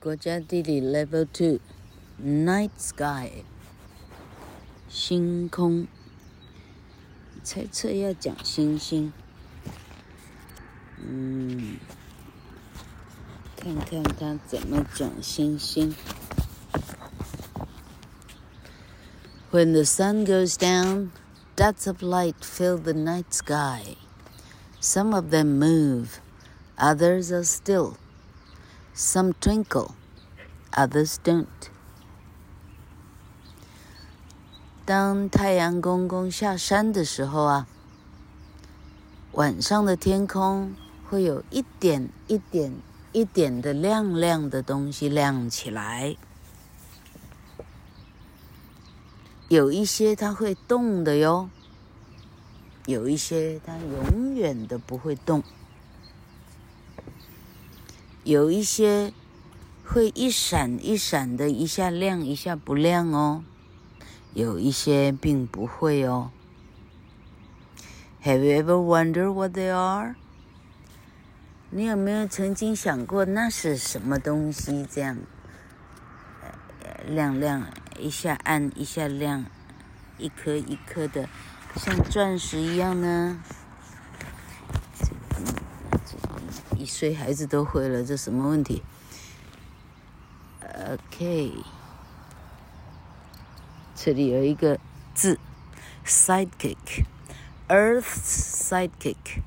[0.00, 1.60] 国家地理 Level Two
[2.22, 3.44] Night Sky
[4.88, 5.86] 星空。
[7.42, 9.12] 猜测要讲星星。
[10.98, 11.78] 嗯，
[13.56, 15.94] 看看他怎么讲星星。
[19.50, 21.10] When the sun goes down,
[21.54, 23.96] dots of light fill the night sky.
[24.80, 26.18] Some of them move,
[26.76, 27.96] others are still.
[28.99, 29.91] Some twinkle,
[30.73, 31.47] others don't.
[34.83, 37.67] 当太阳公公下山的时候啊，
[39.31, 40.75] 晚上的天空
[41.09, 42.73] 会有一点一点
[43.13, 46.17] 一点的亮亮的东西亮起来。
[49.47, 51.49] 有一些它会动的哟，
[52.85, 55.41] 有一些它永远都不会动，
[58.29, 59.11] 有一些
[59.83, 63.43] 会一闪一闪的，一下亮一下不亮哦，
[64.35, 66.29] 有一些并不会哦。
[68.23, 70.15] Have you ever wondered what they are？
[71.71, 74.85] 你有没有曾经想过那是什么东西？
[74.85, 75.17] 这样，
[77.07, 77.65] 亮亮。
[77.97, 79.45] 一下暗一下亮，
[80.19, 81.27] 一颗一颗的，
[81.75, 83.41] 像钻石一样呢。
[86.77, 88.81] 一岁孩子都会了，这什么问题
[90.61, 91.53] ？OK，
[93.95, 94.77] 这里有一个
[95.13, 95.39] 字
[96.05, 99.43] ，sidekick，Earth's sidekick，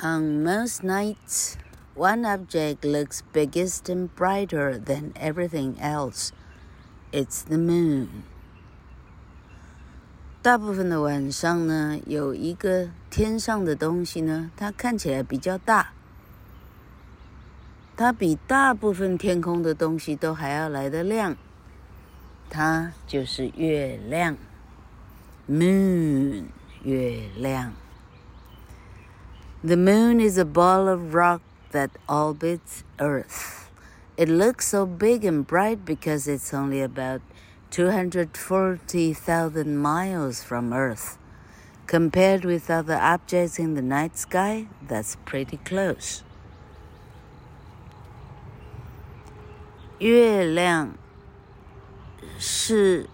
[0.00, 1.54] On most nights,
[1.97, 6.31] one object looks biggest and brighter than everything else.
[7.11, 8.07] It's the moon.
[10.41, 15.93] 大部分的晚上呢，有一个天上的东西呢，它看起来比较大，
[17.95, 21.37] 它比大部分天空的东西都还要来得亮，
[22.49, 24.35] 它就是月亮。
[25.49, 26.45] Moon，
[26.83, 27.73] 月亮。
[29.61, 31.39] The moon is a ball of rock
[31.71, 33.69] that orbits Earth.
[34.17, 37.21] It looks so big and bright because it's only about
[37.71, 41.17] 240,000 miles from Earth.
[41.87, 46.21] Compared with other objects in the night sky, that's pretty close.
[49.99, 50.95] 月亮
[52.37, 53.09] 是。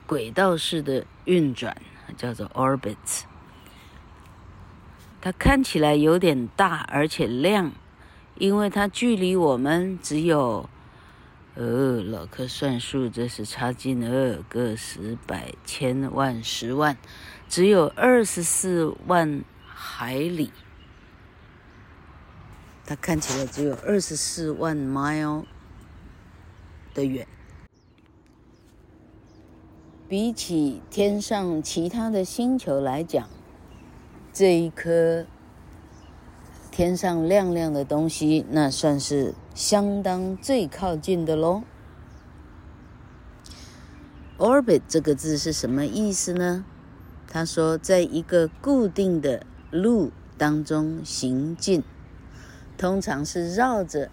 [0.07, 1.77] 轨道式的运转，
[2.17, 3.23] 叫做 orbits。
[5.21, 7.73] 它看起来有点大，而且亮。
[8.37, 10.69] 因为它距离我们只有，
[11.55, 16.97] 呃，老柯算数，这是差近二个十百千万十万，
[17.55, 20.51] 只有二十四万海里。
[22.85, 25.45] 它看起来只有二十四万 mile
[26.93, 27.29] 的远，
[30.09, 33.29] 比起天上其他的星球来讲，
[34.33, 35.25] 这一颗。
[36.73, 41.63] 天上亮亮的东西，那算是相当最靠近的喽。
[44.39, 46.65] Orbit 这个字是什么意思呢？
[47.35, 51.83] 他说，在一个固定的路当中行进，
[52.79, 54.09] 通常是绕着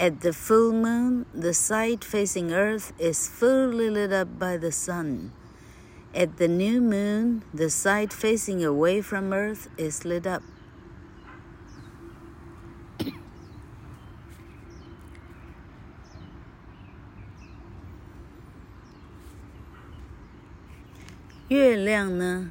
[0.01, 5.31] At the full moon, the side facing Earth is fully lit up by the sun.
[6.15, 10.43] At the new moon, the side facing away from Earth is lit up.
[21.49, 22.51] 月亮呢，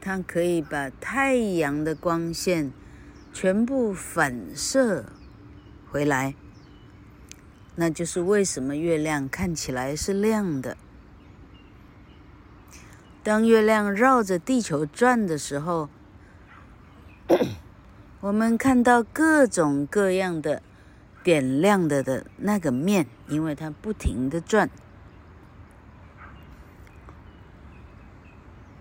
[0.00, 2.72] 它可以把太阳的光线
[3.30, 5.04] 全部反射
[5.90, 6.34] 回来。
[7.76, 10.78] 那就是为什么月亮看起来是亮的。
[13.22, 15.90] 当月亮绕着地球转的时候，
[18.20, 20.62] 我们看到各种各样的
[21.22, 24.70] 点亮的的那个面，因为它不停的转，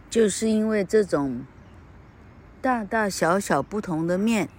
[0.09, 1.45] 就是因为这种
[2.61, 4.49] 大大小小不同的面，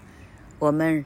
[0.59, 1.05] 我们。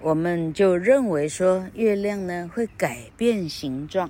[0.00, 4.08] 我们就认为说，月亮呢会改变形状，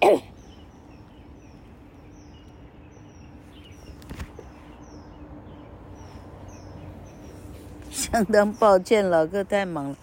[7.90, 9.98] 相当抱歉，老哥太忙了。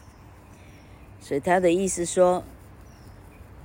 [1.19, 2.43] 所以他的意思说，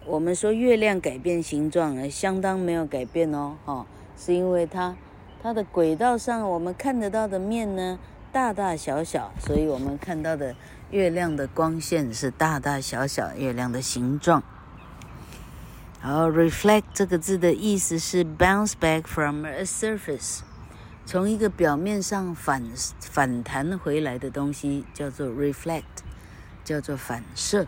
[0.07, 3.87] 我们说月亮改变形状，相当没有改变哦，哈，
[4.23, 4.95] 是因为它
[5.43, 7.99] 它的轨道上我们看得到的面呢，
[8.31, 10.55] 大大小小，所以我们看到的
[10.91, 14.43] 月亮的光线是大大小小，月亮的形状。
[16.03, 20.41] 然后 reflect 这个字的意思是 bounce back from a surface，
[21.07, 22.63] 从一个表面上反
[23.01, 26.05] 反弹回来的东西叫做 reflect，
[26.63, 27.67] 叫做反射。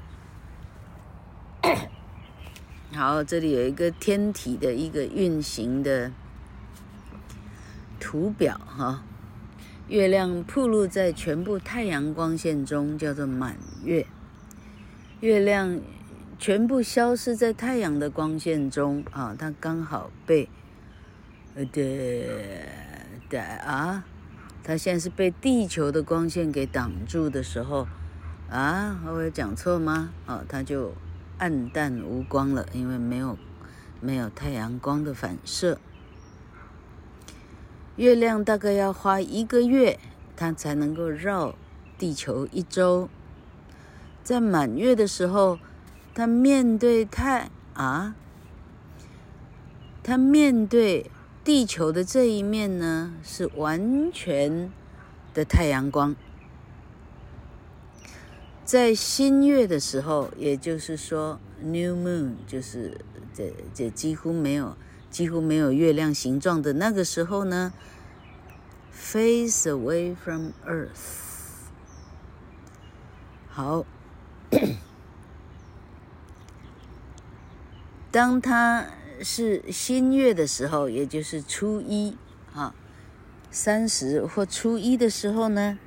[2.94, 6.10] 好，这里有一个天体的一个运行的
[8.02, 9.04] 图表哈。
[9.86, 14.04] 月亮暴露在全部太阳光线中，叫做满月。
[15.20, 15.78] 月亮
[16.36, 20.48] 全部消失在太阳的光线中啊，它刚好被
[21.54, 22.26] 呃的
[23.30, 24.04] 的啊，
[24.64, 27.86] 它现在是被地球的光线给挡住的时候
[28.50, 30.10] 啊，我有讲错吗？
[30.26, 30.92] 啊，它就
[31.38, 33.38] 暗淡无光了，因为没有
[34.00, 35.78] 没有太阳光的反射。
[37.96, 39.98] 月亮大概要花一个月，
[40.34, 41.54] 它才能够绕
[41.98, 43.08] 地球一周。
[44.24, 45.58] 在满月的时候，
[46.14, 48.14] 它面对太啊，
[50.02, 51.10] 它面对
[51.44, 54.72] 地球的这一面呢，是完全
[55.34, 56.16] 的太阳光。
[58.64, 62.96] 在新月的时候，也就是说，new moon，就是
[63.34, 64.76] 这这几乎没有。
[65.12, 67.74] 几乎没有月亮形状的那个时候呢
[68.90, 71.68] ，face away from Earth。
[73.50, 73.84] 好，
[78.10, 78.86] 当它
[79.22, 82.16] 是新月的时候，也就是初一
[82.54, 82.74] 啊，
[83.50, 85.78] 三十或初一的时候呢，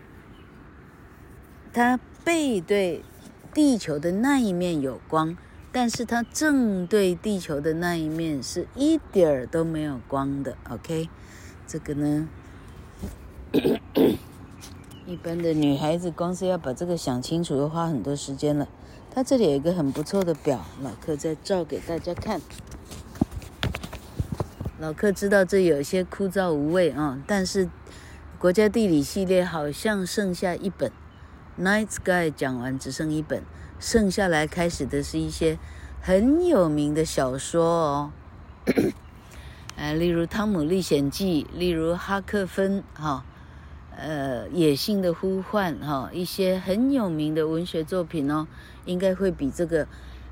[1.73, 3.03] 它背对
[3.51, 5.35] 地球的那一面有光。
[5.75, 11.09] 但是它正对地球的那一面是一点儿都没有光的，OK？
[11.67, 12.29] 这个呢，
[15.05, 18.69] 一般的女孩子光是要把这个想清楚，要花很多时间了。
[19.13, 22.39] 它这里有一个很不错的表，老客再照给大家看。
[24.79, 27.69] 老客知道这有些枯燥无味啊，但是
[28.39, 30.89] 国家地理系列好像剩下一本
[31.59, 33.43] ，Night Sky 讲完只剩一本。
[33.85, 35.59] 剩下来开始的是一些
[36.01, 38.11] 很有名的小说哦，
[39.77, 43.23] 呃，例如《汤姆历险记》，例如《哈克芬》哈，
[43.95, 48.47] 呃野性的呼唤哈，一些很有名的文学作品哦，
[48.85, 49.87] 应该会比这个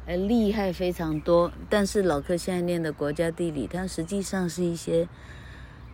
[0.08, 1.52] 呃厉害非常多。
[1.70, 5.08] 但是老克现在念的国家地理，它实际上是一些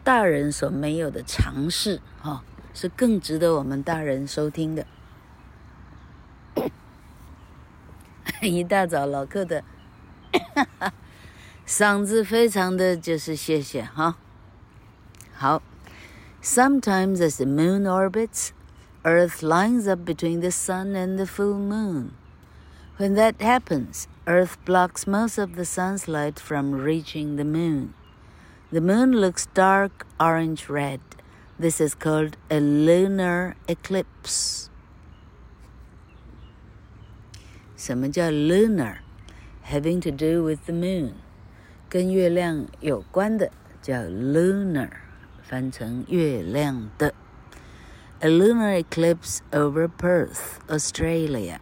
[0.05, 2.41] 大人所没有的尝试哈，
[2.73, 4.85] 是更值得我们大人收听的。
[8.40, 9.62] 一大早老克的
[11.66, 14.16] 嗓子非常的就是谢谢哈，
[15.34, 15.62] 好。
[16.42, 18.50] Sometimes as the moon orbits,
[19.02, 22.10] Earth lines up between the sun and the full moon.
[22.98, 27.94] When that happens, Earth blocks most of the sun's light from reaching the moon.
[28.70, 31.00] The moon looks dark orange red.
[31.58, 34.67] This is called a lunar eclipse.
[37.79, 38.97] 什么叫 lunar?
[39.65, 41.13] Having to do with the moon.
[41.87, 44.89] 跟月亮有关的叫 lunar.
[45.41, 47.13] 翻成月亮的
[48.19, 51.59] ，A lunar eclipse over Perth, Australia。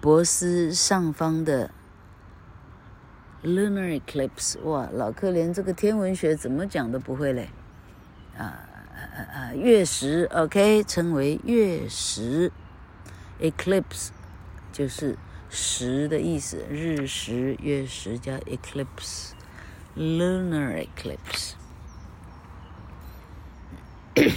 [0.00, 1.70] 博斯上方的
[3.44, 7.50] lunar eclipse，哇，老克连这个天文学怎么讲都不会嘞，
[8.38, 8.66] 啊
[8.96, 12.50] 啊啊，月食，OK，称为月食
[13.40, 14.08] ，eclipse
[14.72, 15.18] 就是
[15.50, 21.52] 食的意思，日食、月食叫 eclipse，lunar eclipse。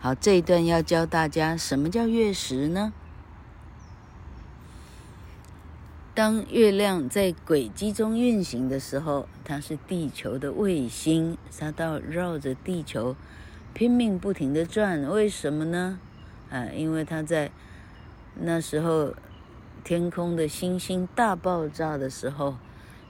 [0.00, 2.92] 好，这一段要教大家什么叫月食呢？
[6.14, 13.14] 当月亮在轨迹中运行的时候，它是地球的卫星，它到绕着地球
[13.72, 15.08] 拼命不停的转。
[15.08, 16.00] 为什么呢？
[16.50, 17.52] 啊，因为它在
[18.34, 19.14] 那时候
[19.88, 22.58] 天空的星星大爆炸的时候，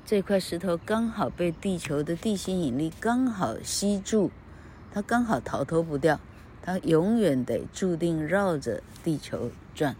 [0.06, 4.30] 这块石头刚好被地球的地心引力刚好吸住。
[4.92, 6.20] 它刚好逃脱不掉，
[6.62, 9.96] 它永远得注定绕着地球转，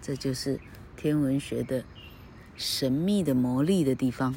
[0.00, 0.60] 这就是
[0.96, 1.82] 天文学的
[2.54, 4.36] 神秘的魔力的地方。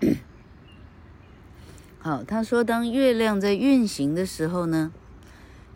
[2.00, 4.90] 好，他说，当月亮在运行的时候呢，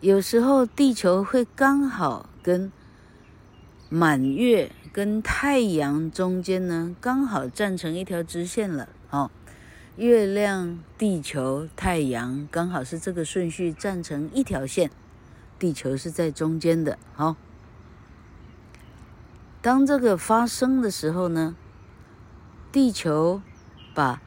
[0.01, 2.69] 有时候地球会刚好跟
[3.87, 9.29] 满月跟太阳中间呢，刚好站成一条直线了，哦。
[9.95, 14.89] 月亮、地球、太阳刚好是这个顺序站成一条线，
[15.59, 16.97] 地球是在中间的。
[17.15, 17.35] 哦，
[19.61, 21.55] 当这个发生的时候呢，
[22.71, 23.43] 地球
[23.93, 24.19] 把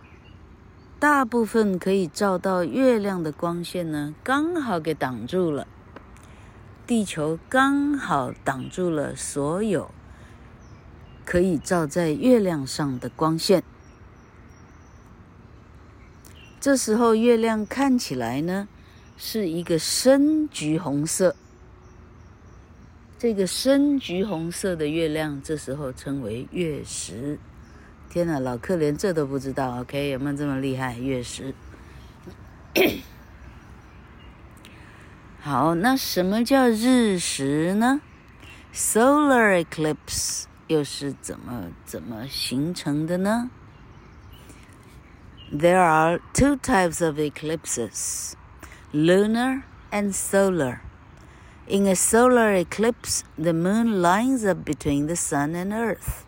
[1.00, 5.67] 大部分可以照到月亮的光线呢，刚好给挡住了。
[6.87, 9.91] 地球刚好挡住了所有
[11.25, 13.62] 可以照在月亮上的光线。
[16.61, 18.69] 这时候月亮看起来呢，
[19.17, 21.35] 是一个深橘红色。
[23.19, 27.39] 这个深橘红色的月亮，这时候称为月食。
[28.09, 30.11] 天哪，老客连这都不知道，OK？
[30.11, 30.99] 有没有这么厉害？
[30.99, 31.55] 月食。
[35.41, 38.00] 好，那什么叫日食呢
[38.75, 43.50] ？Solar eclipse 又是怎么怎么形成的呢？
[45.52, 48.34] There are two types of eclipses,
[48.92, 50.80] lunar and solar.
[51.68, 56.25] In a solar eclipse, the moon lines up between the sun and earth.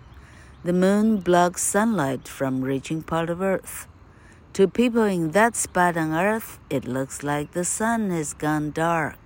[0.64, 3.88] The moon blocks sunlight from reaching part of earth.
[4.54, 9.21] To people in that spot on earth, it looks like the sun has gone dark.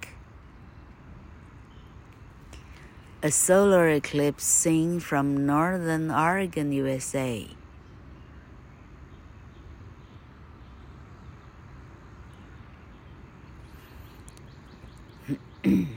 [3.26, 7.49] A solar eclipse seen from northern Oregon, USA.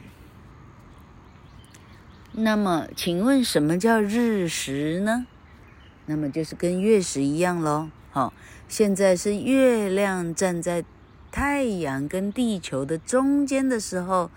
[2.31, 5.27] 那么，请问什么叫日食呢？
[6.07, 7.91] 那么就是跟月食一样喽。
[8.09, 8.33] 好，
[8.67, 10.83] 现在是月亮站在
[11.31, 14.31] 太阳跟地球的中间的时候，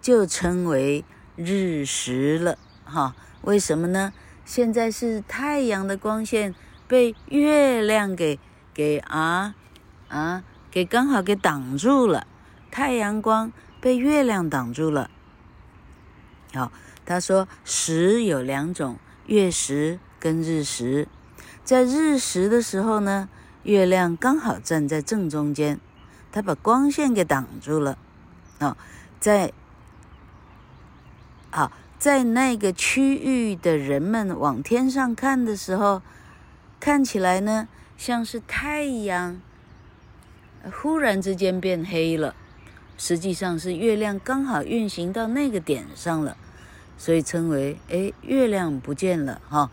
[0.00, 1.04] 就称为
[1.36, 2.58] 日食了。
[2.84, 4.12] 哈，为什么呢？
[4.44, 6.54] 现在是太阳的光线
[6.88, 8.38] 被月亮给
[8.74, 9.54] 给啊
[10.08, 12.26] 啊给刚好给挡住了，
[12.70, 13.52] 太阳光。
[13.80, 15.10] 被月亮挡住了。
[16.54, 16.70] 好，
[17.04, 18.96] 他说食有两种，
[19.26, 21.08] 月食跟日食。
[21.64, 23.28] 在日食的时候呢，
[23.64, 25.80] 月亮刚好站在正中间，
[26.30, 27.98] 它把光线给挡住了。
[28.60, 28.76] 啊，
[29.18, 29.52] 在
[31.54, 36.00] 好，在那个区域的人们往天上看的时候，
[36.80, 37.68] 看起来呢，
[37.98, 39.38] 像是太阳
[40.72, 42.34] 忽然之间变黑了。
[42.96, 46.38] 实际上是月亮刚好运行到那个点上了，
[46.96, 49.70] 所以称为哎，月亮不见了哈。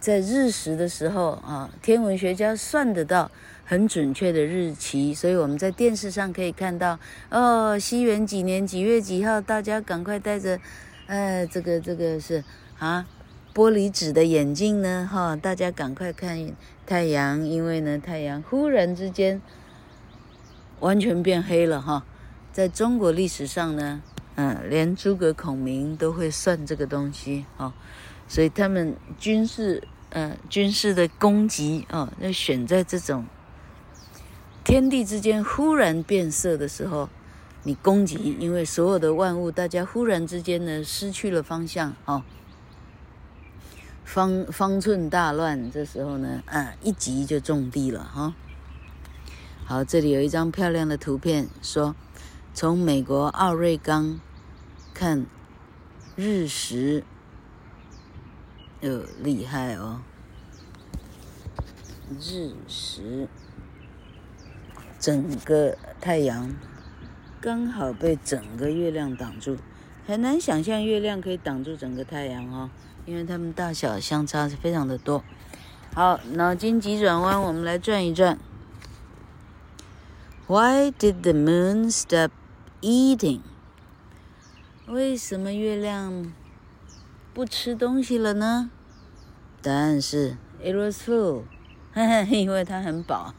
[0.00, 3.30] 在日食的时候啊，天文学家算得到
[3.64, 6.98] 很准确的日期，所以我们在电视上可以看到
[7.30, 10.60] 哦，西元几年几月几号，大家赶快带着，
[11.08, 12.44] 呃，这个这个是
[12.78, 13.06] 啊，
[13.54, 16.52] 玻璃纸的眼镜呢哈，大家赶快看
[16.86, 19.40] 太阳，因为呢，太阳忽然之间
[20.80, 22.04] 完全变黑了哈。
[22.52, 24.02] 在中国历史上呢，
[24.34, 27.72] 嗯，连诸葛孔明都会算这个东西啊。
[28.28, 33.24] 所以他们军事，呃，军事的攻击啊，要、选在这种
[34.62, 37.08] 天地之间忽然变色的时候，
[37.62, 42.22] 你攻击，因为所有的万物，大家忽然之间呢失去了方向、哦，
[44.04, 48.34] 方方寸大乱，这时候呢，啊，一急就中地了哈、哦。
[49.64, 51.94] 好，这里有一张漂亮的图片，说
[52.54, 54.20] 从美国奥瑞冈
[54.94, 55.26] 看
[56.16, 57.04] 日食。
[58.80, 60.00] 呃，厉害哦！
[62.20, 63.26] 日食，
[65.00, 66.54] 整个太阳
[67.40, 69.58] 刚好被整个月亮挡住，
[70.06, 72.68] 很难想象月亮可以挡住整个太阳哦，
[73.06, 75.22] 因为它们大小相差是非常的多。
[75.94, 78.38] 好，脑筋急转弯，我们来转一转。
[80.48, 82.32] Why did the moon stop
[82.80, 83.42] eating？
[84.88, 86.32] 为什么月亮
[87.32, 88.70] 不吃东西了呢？
[89.62, 91.44] 答案是 It was full，
[92.30, 93.32] 因为它很饱。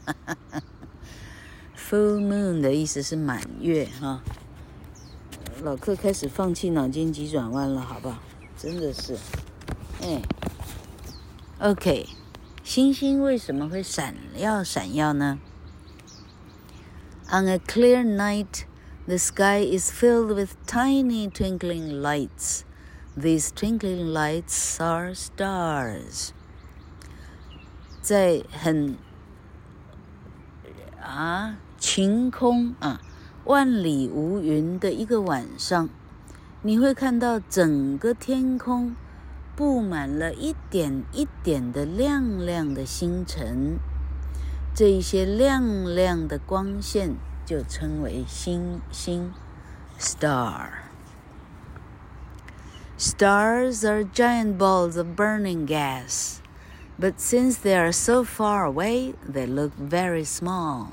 [1.90, 4.22] Full moon 的意思是满月哈。
[5.60, 8.18] 老客开始放弃脑筋急转弯了，好不好？
[8.56, 9.18] 真的是，
[10.00, 10.22] 哎
[11.58, 12.06] ，OK，
[12.62, 15.40] 星星为什么会闪耀闪耀呢
[17.28, 18.62] ？On a clear night,
[19.08, 22.60] the sky is filled with tiny twinkling lights.
[23.16, 26.28] These twinkling lights are stars。
[28.00, 28.96] 在很
[31.02, 33.00] 啊晴空啊
[33.44, 35.88] 万里无云的一个晚上，
[36.60, 38.94] 你会看到整个天空
[39.56, 43.78] 布满了一点一点的亮亮的星辰。
[44.74, 47.16] 这一些亮亮的光线
[47.46, 49.32] 就称为星星
[49.98, 50.68] （star）。
[52.98, 56.40] Stars are giant balls of burning gas,
[57.00, 60.88] but since they are so far away, they look very small.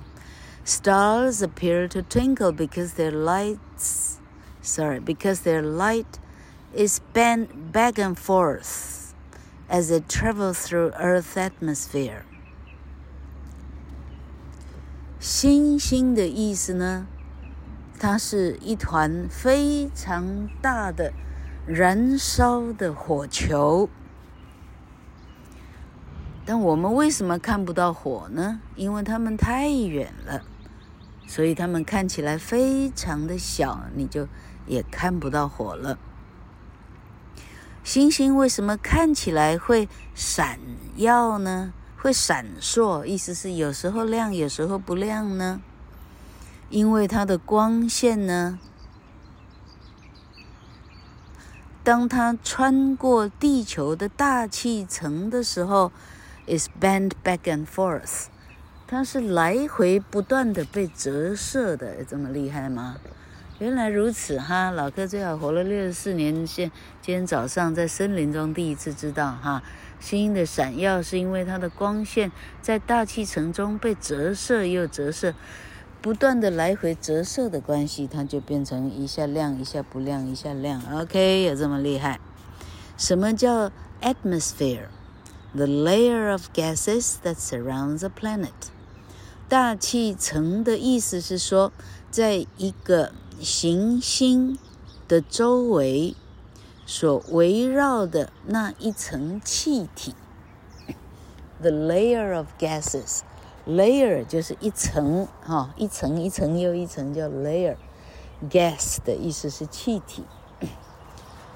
[0.67, 4.21] Stars appear to twinkle because their lights,
[4.61, 6.19] sorry, because their light
[6.73, 9.15] is bent back and forth
[9.69, 12.23] as they travel through Earth's atmosphere.
[15.19, 17.07] 星星的意思呢，
[17.99, 21.13] 它是一团非常大的。
[21.65, 23.89] 燃烧的火球，
[26.45, 28.61] 但我们为什么看不到火呢？
[28.75, 30.43] 因为它们太远了，
[31.28, 34.28] 所以它们看起来非常的小，你就
[34.66, 36.00] 也看不到火了。
[37.84, 40.60] 星星为什么看起来会闪
[40.96, 41.74] 耀呢？
[41.96, 45.62] 会闪烁，意思是有时候亮，有时候不亮呢？
[46.70, 48.60] 因为它的光线呢？
[51.84, 55.92] 当它穿过地球的大气层的时候
[56.46, 58.26] ，is bent back and forth，
[58.90, 62.96] 它是来回不断的被折射的，这么厉害吗？
[63.60, 66.72] 原来如此哈，老柯最好活了六十四年，现
[67.02, 69.62] 今天早上在森林中第一次知道哈，
[70.00, 75.34] 星星的闪耀是因为它的光线在大气层中被折射又折射。
[76.00, 80.80] 不断的来回折射的关系，它就变成一下亮一下不亮，一下亮。
[80.94, 82.20] OK，有这么厉害？
[82.96, 83.72] 什么叫
[84.02, 88.70] atmosphere？The layer of gases that surrounds a planet。
[89.50, 91.72] 大气层的意思是说，
[92.12, 94.60] 在一个行星
[95.08, 96.16] 的周围
[96.86, 100.14] 所围绕的那一层气体。
[101.62, 103.20] The layer of gases。
[103.66, 107.76] Layer 就是一层，哈，一层一层又一层叫 layer。
[108.50, 110.24] Gas 的意思是气体。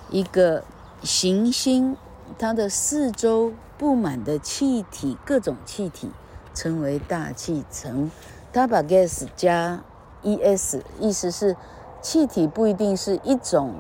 [0.10, 0.64] 一个
[1.04, 1.96] 行星，
[2.38, 6.10] 它的四周布满的气体，各种气体
[6.54, 8.10] 称为大气层。
[8.54, 9.84] 它把 gas 加
[10.24, 11.56] es，意思是
[12.02, 13.76] 气体不一定是一种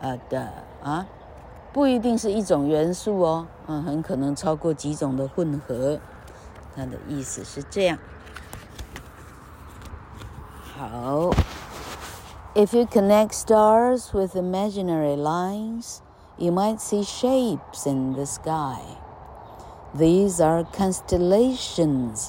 [0.00, 1.06] 啊的啊，
[1.72, 5.98] 不一定是一种元素哦，嗯，很可能超过几种的混合。
[6.74, 7.98] 它的意思是这样。
[10.76, 11.30] 好
[12.54, 15.98] ，If you connect stars with imaginary lines,
[16.36, 18.80] you might see shapes in the sky.
[19.94, 22.28] These are constellations.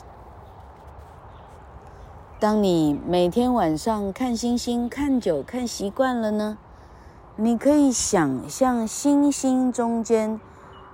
[2.42, 6.58] 当你每天晚上看星星看久看习惯了呢，
[7.38, 10.42] 你可以想象星星中间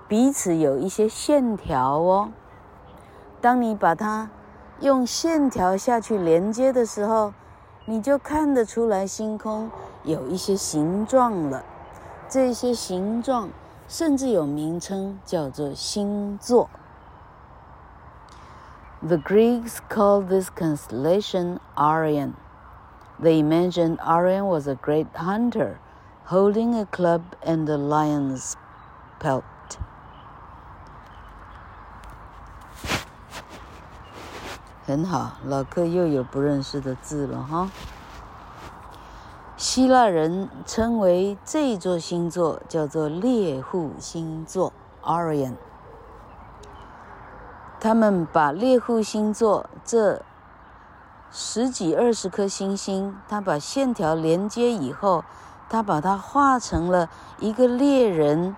[0.07, 2.29] 彼此有一些线条哦。
[3.41, 4.29] 当你把它
[4.79, 7.33] 用线条下去连接的时候，
[7.85, 9.71] 你就看得出来星空
[10.03, 11.63] 有一些形状了。
[12.29, 13.49] 这些形状
[13.88, 16.68] 甚至有名称，叫做星座。
[19.02, 22.34] The Greeks called this constellation Orion.
[23.20, 25.78] They imagined Orion was a great hunter,
[26.26, 28.56] holding a club and a lion's
[29.20, 29.44] pelt.
[39.79, 45.53] 希腊人称为这座星座叫做猎户星座 （Orion）。
[47.79, 50.21] 他们把猎户星座这
[51.31, 55.23] 十几二十颗星星，他把线条连接以后，
[55.69, 58.57] 他把它画成了一个猎人，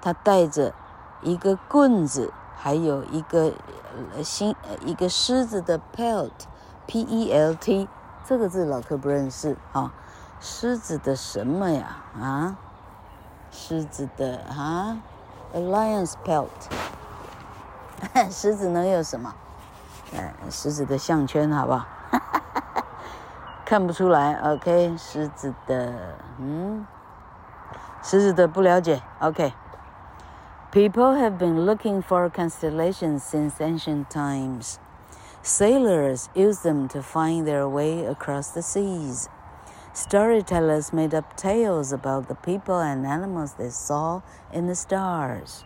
[0.00, 0.72] 他带着
[1.20, 2.32] 一个棍子。
[2.54, 3.52] 还有一个
[4.24, 7.88] 星，一个狮子的 pelt，P-E-L-T，
[8.24, 9.92] 这个字老客不认识啊。
[10.39, 11.97] 狮子的什么呀？
[12.19, 12.55] 啊，
[13.51, 14.97] 狮子的啊，
[15.53, 16.47] a lion's pelt。
[18.29, 19.33] 狮子能有什么？
[20.15, 21.85] 哎，狮子的项圈，好不好？
[23.65, 24.33] 看不出来。
[24.41, 26.85] OK，狮子的，嗯，
[28.01, 29.01] 狮子的不了解。
[29.19, 34.77] OK。People have been looking for constellations since ancient times.
[35.43, 39.27] Sailors used them to find their way across the seas.
[39.96, 44.20] Storytellers made up tales about the people and animals they saw
[44.52, 45.62] in the stars.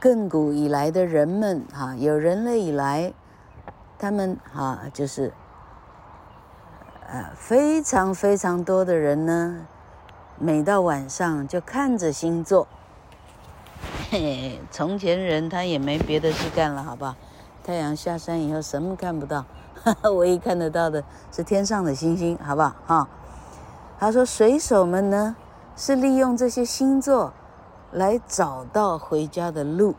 [0.00, 3.12] 亘古以来的人们，哈，有人类以来，
[3.98, 5.32] 他们哈就是，
[7.08, 9.66] 呃，非常非常多的人呢。
[10.38, 12.68] 每到晚上就看着星座。
[14.08, 17.16] 嘿嘿，从前人他也没别的事干了，好不好？
[17.64, 19.44] 太阳下山以后什么看不到，
[20.16, 22.74] 唯一看得到的是天上的星星，好不好？
[22.86, 23.08] 哈。
[23.98, 25.36] 他说水手们呢
[25.76, 27.32] 是利用这些星座
[27.92, 29.94] 来找到回家的路。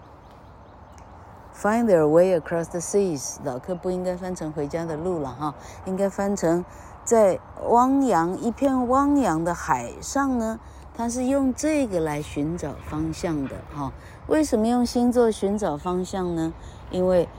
[1.58, 6.66] Find their way across the seas，老客不应该翻成回家的路了哈，应该翻成。
[7.06, 10.60] 在汪洋一片汪洋的海上呢，
[10.98, 13.92] 他是用这个来寻找方向的哈。
[14.28, 16.52] 为什么用星座寻找方向呢？
[16.90, 17.30] 因为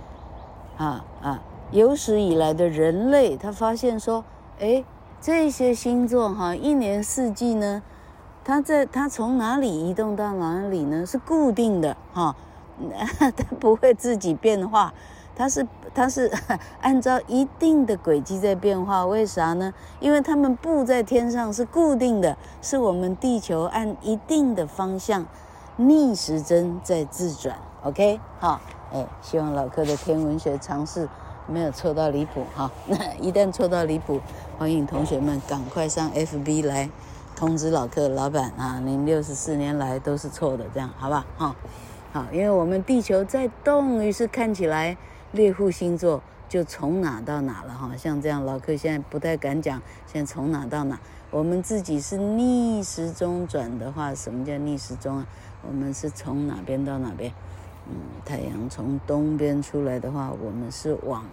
[0.78, 4.24] 啊啊，有史以来的人类，他发现说，
[4.61, 4.85] 哎，
[5.20, 7.83] 这些星座哈，一年四季呢，
[8.44, 11.05] 它在它从哪里移动到哪里呢？
[11.05, 12.37] 是固定的哈，
[13.37, 14.94] 它不会自己变化。
[15.35, 16.33] 它是它是
[16.81, 19.74] 按照一定的轨迹在变化，为啥呢？
[20.00, 25.26] 因为它们布在天上是固定的，是我们地球按一定的方向
[25.76, 27.59] 逆时针在自转。
[27.83, 28.61] OK，好，
[28.92, 31.07] 哎，希望老柯的天文学常识
[31.46, 32.70] 没有错到离谱哈。
[32.87, 34.20] 那 一旦错到离谱，
[34.59, 36.88] 欢迎同学们赶快上 FB 来
[37.35, 41.26] 通知老客老板啊，您六十四年来都是错的，这样好吧？
[41.37, 41.56] 哈，
[42.12, 44.96] 好，因为我们地球在动，于是看起来。
[45.32, 50.98] 猎户星座就从哪到哪了哈，像这样老客现在不太敢讲，现在从哪到哪？
[51.30, 55.26] 我们自己是逆时钟转的话，什么叫逆时钟啊？
[55.68, 57.30] 我们是从哪边到哪边？
[57.88, 61.25] 嗯，太阳从东边出来的话，我们是往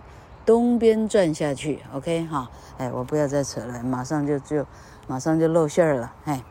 [0.46, 1.82] 东边转下去。
[1.94, 4.66] OK 哈，哎，我不要再扯了，马上就就
[5.08, 6.44] 马上就露馅儿了，哎。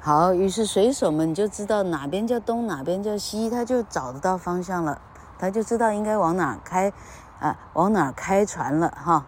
[0.00, 5.00] 好，于是水手们就知道哪边叫东，哪边叫西，他就找得到方向了。
[5.38, 6.92] 他就知道应该往哪开，
[7.40, 9.26] 啊，往哪开船了哈。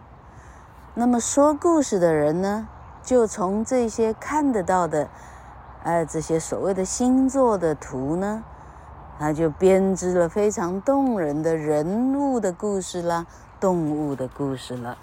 [0.95, 2.67] 那么说故事的人呢，
[3.03, 5.07] 就从这些看得到的，
[5.83, 8.43] 呃，这些所谓的星座的图呢，
[9.20, 13.26] 他就编织了非常动人的人物的故事啦，
[13.58, 14.98] 动物的故事了。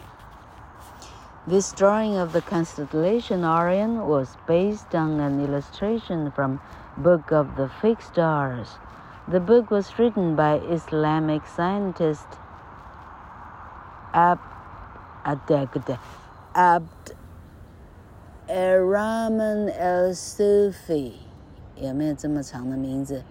[1.47, 6.59] This drawing of the constellation Orion was based on an illustration from
[6.97, 8.77] Book of the Fixed Stars.
[9.27, 12.27] The book was written by Islamic scientist
[14.13, 14.39] Abd
[15.25, 15.97] Abd
[16.53, 17.15] Abd
[18.47, 21.13] Rahman al-Sufi，
[21.75, 23.23] 有没有这么长的名字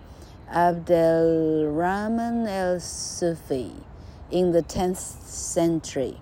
[0.50, 3.72] ？Abd al-Rahman al-Sufi
[4.30, 6.20] in the 10th century.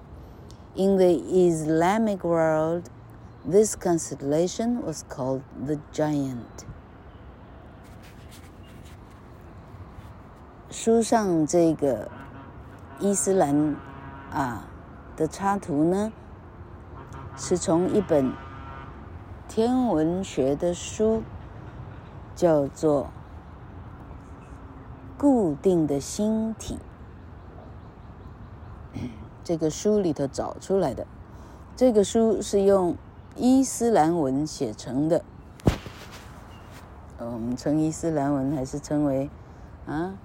[0.77, 2.91] In the Islamic world,
[3.45, 6.65] this constellation was called the Giant.
[10.71, 12.09] 书上这个
[13.01, 13.77] 伊斯兰
[14.31, 14.69] 啊
[15.17, 16.13] 的插图呢，
[17.37, 18.33] 是从一本
[19.49, 21.25] 天文学的书，
[22.37, 23.05] 叫做《
[25.18, 26.78] 固定的星体》
[29.44, 31.06] 这个书里头找出来的。
[31.76, 32.96] 这个书是用
[33.36, 35.24] 伊斯兰文写成的，
[37.20, 39.30] 我们称伊斯兰文还是称为
[39.86, 40.16] 啊？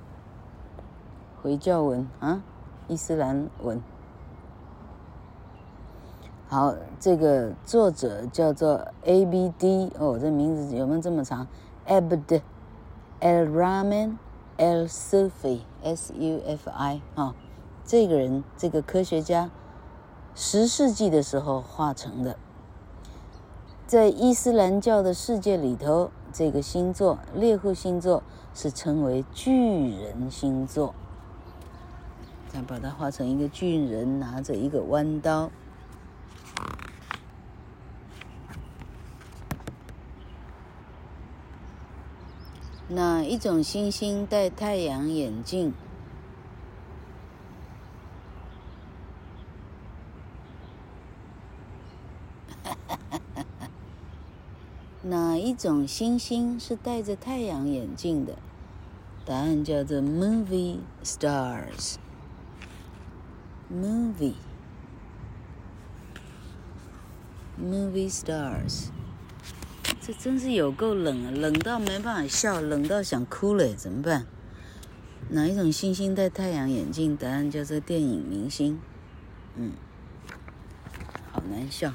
[1.42, 2.42] 回教文啊，
[2.86, 3.80] 伊斯兰文。
[6.48, 9.92] 好，这个作者叫做 A.B.D.
[9.98, 11.46] 哦，这名字有没有这么长
[11.86, 12.42] ？Abd
[13.20, 14.16] al-Rahman
[14.60, 17.34] al-Rahman al-Sufi S-U-F-I 啊，
[17.84, 19.50] 这个人，这个科学家，
[20.34, 22.36] 十世纪的时候画成的。
[23.86, 28.22] 在伊斯兰教的世界里头，这个星座猎户星座
[28.54, 30.94] 是称为巨人星座。
[32.48, 35.50] 再把它画成一个巨人，拿着一个弯刀。
[42.92, 45.72] 哪一种星星戴太阳眼镜？
[55.02, 58.34] 哪一种星星是戴着太阳眼镜的？
[59.24, 61.94] 答案叫做 Movie Stars。
[63.72, 64.34] Movie,
[67.56, 68.88] movie stars，
[70.01, 71.31] 这真是有够冷啊！
[71.31, 74.25] 冷到没办法笑，冷到想哭了，怎么办？
[75.29, 77.17] 哪一种星星戴太阳眼镜？
[77.17, 78.79] 答案叫做电影明星。
[79.55, 79.71] 嗯，
[81.31, 81.93] 好难笑。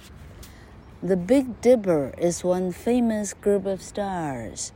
[1.03, 4.71] The Big Dipper is one famous group of stars.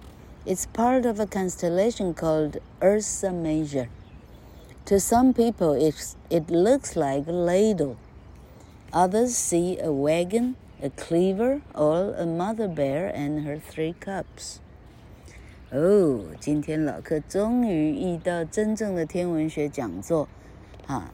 [0.47, 3.89] It's part of a constellation called Ursa Major.
[4.87, 7.97] To some people, it, it looks like a ladle.
[8.93, 14.58] Others see a wagon, a clever or a mother bear and her three cubs.
[15.72, 20.28] 哦，今天老克终于遇到真正的天文学讲座，
[20.88, 21.14] 啊，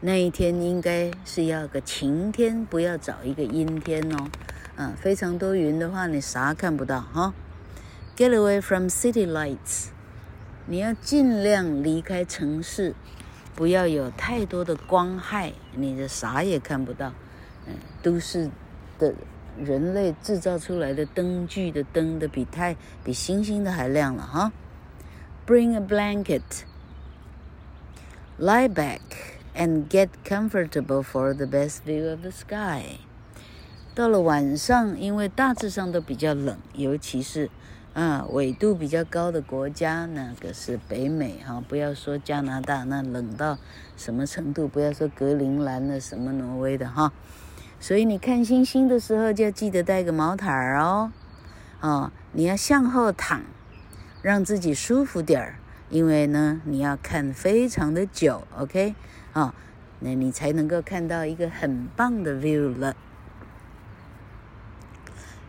[0.00, 4.28] 那一天应该是要个晴天，不要找一个阴天哦。
[4.74, 7.32] 啊，非常多云的话，你啥看不到哈。
[8.16, 9.88] Get away from city lights，
[10.66, 12.94] 你要尽量离开城市，
[13.54, 17.14] 不要有太多的光害，你的啥也看不到。
[17.66, 18.50] 嗯，都市
[18.98, 19.14] 的
[19.58, 24.52] 人类制造出来的灯具的灯的比太比星星的还亮了哈。
[25.46, 29.00] Bring a blanket，lie back。
[29.54, 33.00] And get comfortable for the best view of the sky。
[33.94, 37.50] 到了晚上，因为大致上都比较冷，尤其是
[37.94, 43.58] 啊纬度比较高的国家，那个是北美哈，不要说加拿大，那冷到
[43.96, 44.66] 什么程度？
[44.66, 47.12] 不要说格陵兰的什么挪威的哈。
[47.78, 51.12] 所以你看星星的时候，就要记得带个毛毯儿哦。
[51.80, 53.42] 啊，你要向后躺，
[54.22, 55.58] 让自己舒服点儿，
[55.90, 58.94] 因为呢，你要看非常的久，OK，
[59.32, 59.52] 啊，
[59.98, 62.94] 那你才能够看到一个很棒的 view 了。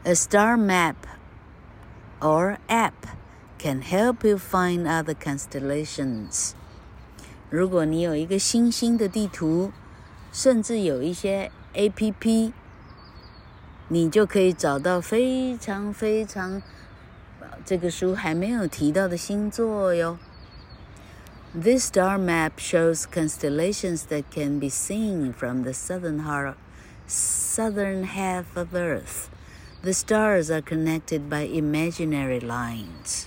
[0.03, 0.95] A star map
[2.22, 2.92] or app
[3.58, 6.52] can help you find other constellations.
[7.50, 9.72] 如果你有一个星星的地图，
[10.32, 12.52] 甚至有一些 APP，
[13.88, 16.60] 你就可以找到非常非常
[17.64, 20.18] 这个书还没有提到的星座哟。
[21.54, 26.56] This star map shows constellations that can be seen from the southern heart,
[27.06, 29.30] southern half of Earth.
[29.83, 33.25] The stars are connected by imaginary lines.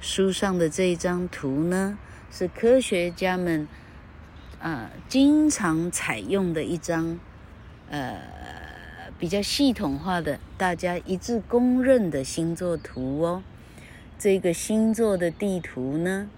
[0.00, 1.98] 书上的这一张图呢，
[2.30, 3.68] 是科学家们
[4.58, 7.20] 啊、呃、经常采用的一张
[7.90, 8.22] 呃
[9.18, 13.42] 比较系统化的、大家一致公认的星座图哦。
[14.18, 16.30] 这个星座的地图呢，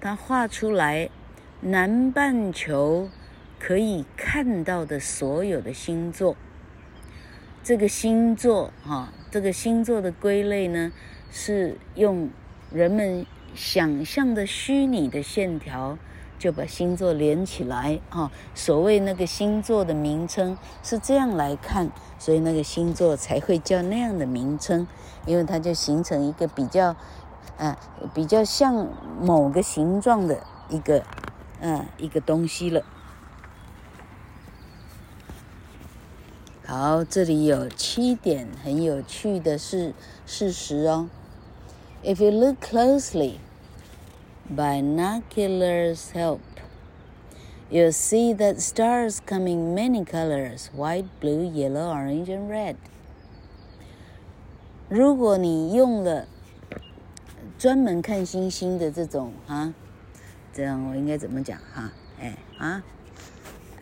[0.00, 1.08] 它画出来
[1.60, 3.08] 南半球
[3.60, 6.36] 可以看到的所有的星座。
[7.62, 10.90] 这个星座哈，这个星座的归类呢，
[11.30, 12.30] 是用
[12.72, 15.98] 人们想象的虚拟的线条，
[16.38, 18.30] 就把星座连起来哈。
[18.54, 24.86] 所谓那个星座的名称是这样来看，所以那个星座才会叫那样的名称，
[25.26, 26.96] 因为它就形成一个比较，
[27.58, 27.78] 啊，
[28.14, 28.86] 比较像
[29.20, 31.02] 某个形状的一个，
[31.60, 32.82] 嗯，一个东西了。
[36.70, 39.94] 好，这里有七点很有趣的事
[40.26, 41.08] 事实哦。
[42.04, 43.38] If you look closely,
[44.54, 46.40] binoculars help.
[47.70, 52.76] You'll see that stars come in many colors: white, blue, yellow, orange, and red.
[54.90, 56.28] 如果你用了
[57.56, 59.72] 专门看星星的这种啊，
[60.52, 61.90] 这样我应该怎么讲哈？
[62.20, 62.84] 哎啊，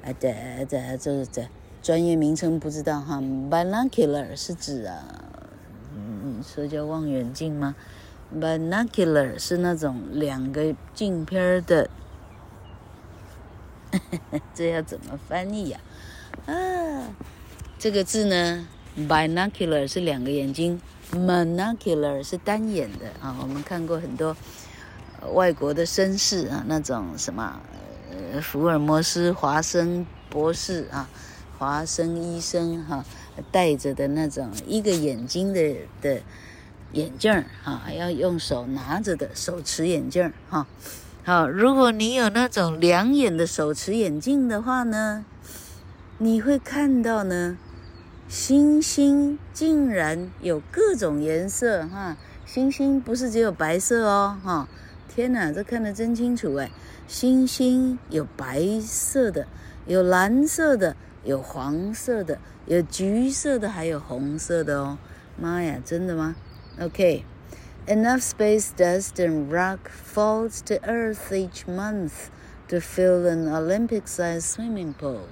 [0.04, 0.32] 啊这
[0.68, 1.48] 这这这。
[1.86, 5.04] 专业名称不知道哈，binocular 是指啊，
[5.94, 7.76] 嗯，说叫望远镜吗
[8.34, 11.88] ？binocular 是那种两个镜片的，
[14.52, 15.78] 这要怎么翻译呀？
[16.46, 16.52] 啊，
[17.78, 18.66] 这个字呢
[18.98, 20.80] ，binocular 是两个眼睛
[21.12, 23.36] ，monocular 是单眼的啊。
[23.40, 24.36] 我们看过很多
[25.34, 27.60] 外国的绅士啊，那种什么，
[28.42, 31.08] 福尔摩斯、华生博士啊。
[31.58, 33.04] 华生医生哈，
[33.50, 36.20] 戴着的那种一个眼睛的的
[36.92, 40.66] 眼镜儿哈，还要用手拿着的手持眼镜儿哈。
[41.24, 45.24] 好，如果你有那种两眼的手持眼镜的话呢，
[46.18, 47.58] 你会看到呢，
[48.28, 52.16] 星星竟然有各种颜色哈。
[52.44, 54.68] 星星不是只有白色哦哈。
[55.08, 56.70] 天哪，这看得真清楚哎！
[57.08, 59.48] 星星有白色的，
[59.86, 60.94] 有蓝色的。
[61.26, 64.96] 有黄色的，有橘色的，还有红色的哦！
[65.36, 66.36] 妈呀，真的吗
[66.78, 72.28] ？OK，enough space dust and rock falls to Earth each month
[72.68, 75.22] to fill an Olympic-sized swimming pool。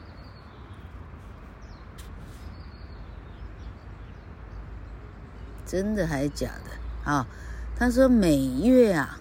[5.64, 7.10] 真的还是假的？
[7.10, 7.28] 啊，
[7.76, 9.20] 他说每月啊，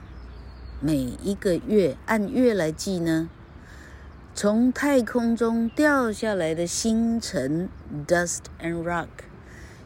[0.82, 3.30] 每一个月按月来计呢。
[4.36, 7.70] 从太空中掉下来的星辰
[8.08, 9.08] （dust and rock），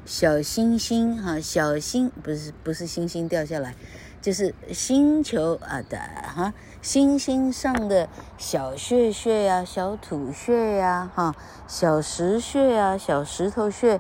[0.05, 3.75] 小星星哈，小星不是不是星星掉下来，
[4.21, 5.99] 就是星球啊的
[6.33, 8.07] 哈，星星上的
[8.38, 11.36] 小屑屑呀、小土屑呀、哈、
[11.67, 13.99] 小石屑呀、小石头屑，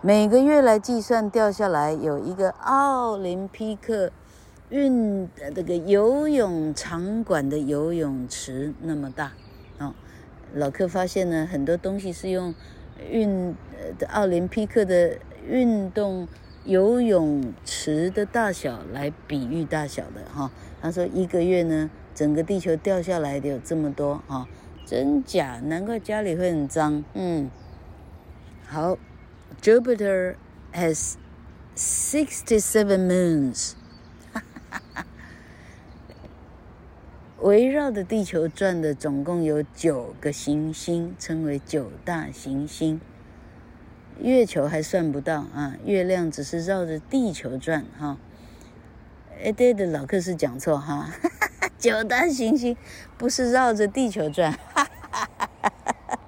[0.00, 4.10] 每个月来计算掉下来有一个奥林匹克。
[4.72, 9.34] 运这个游泳场馆的游泳池那么大，
[9.78, 9.94] 哦，
[10.54, 12.54] 老克发现呢，很多东西是用
[13.10, 13.54] 运
[14.00, 16.26] 呃奥林匹克的运动
[16.64, 20.50] 游泳池的大小来比喻大小的哈。
[20.80, 24.48] 他说一个月呢，整个地球掉下来的有这么多啊，
[24.86, 25.60] 真假？
[25.64, 27.04] 难怪家里会很脏。
[27.12, 27.50] 嗯，
[28.66, 28.96] 好
[29.60, 30.36] ，Jupiter
[30.72, 31.16] has
[31.76, 33.74] sixty-seven moons。
[37.40, 43.00] 围绕着地球转的总共有九个行星，称为九大行星。
[44.20, 48.16] 月球还算不到啊，月亮只是绕着地球转哈。
[49.42, 51.10] 哎，对的，老克是讲错哈，
[51.78, 52.76] 九大行星
[53.18, 55.28] 不是绕着地球转，哈哈哈
[55.60, 55.72] 哈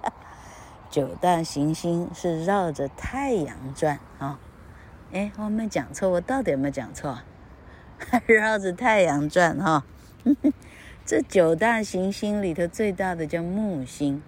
[0.02, 0.12] 哈。
[0.90, 4.40] 九大行星是绕着太阳转啊。
[5.12, 7.20] 哎，我没讲错，我到底有没有讲错？
[8.26, 9.84] 绕着太阳转哈。
[11.04, 14.22] 这九大行星里头最大的叫木星。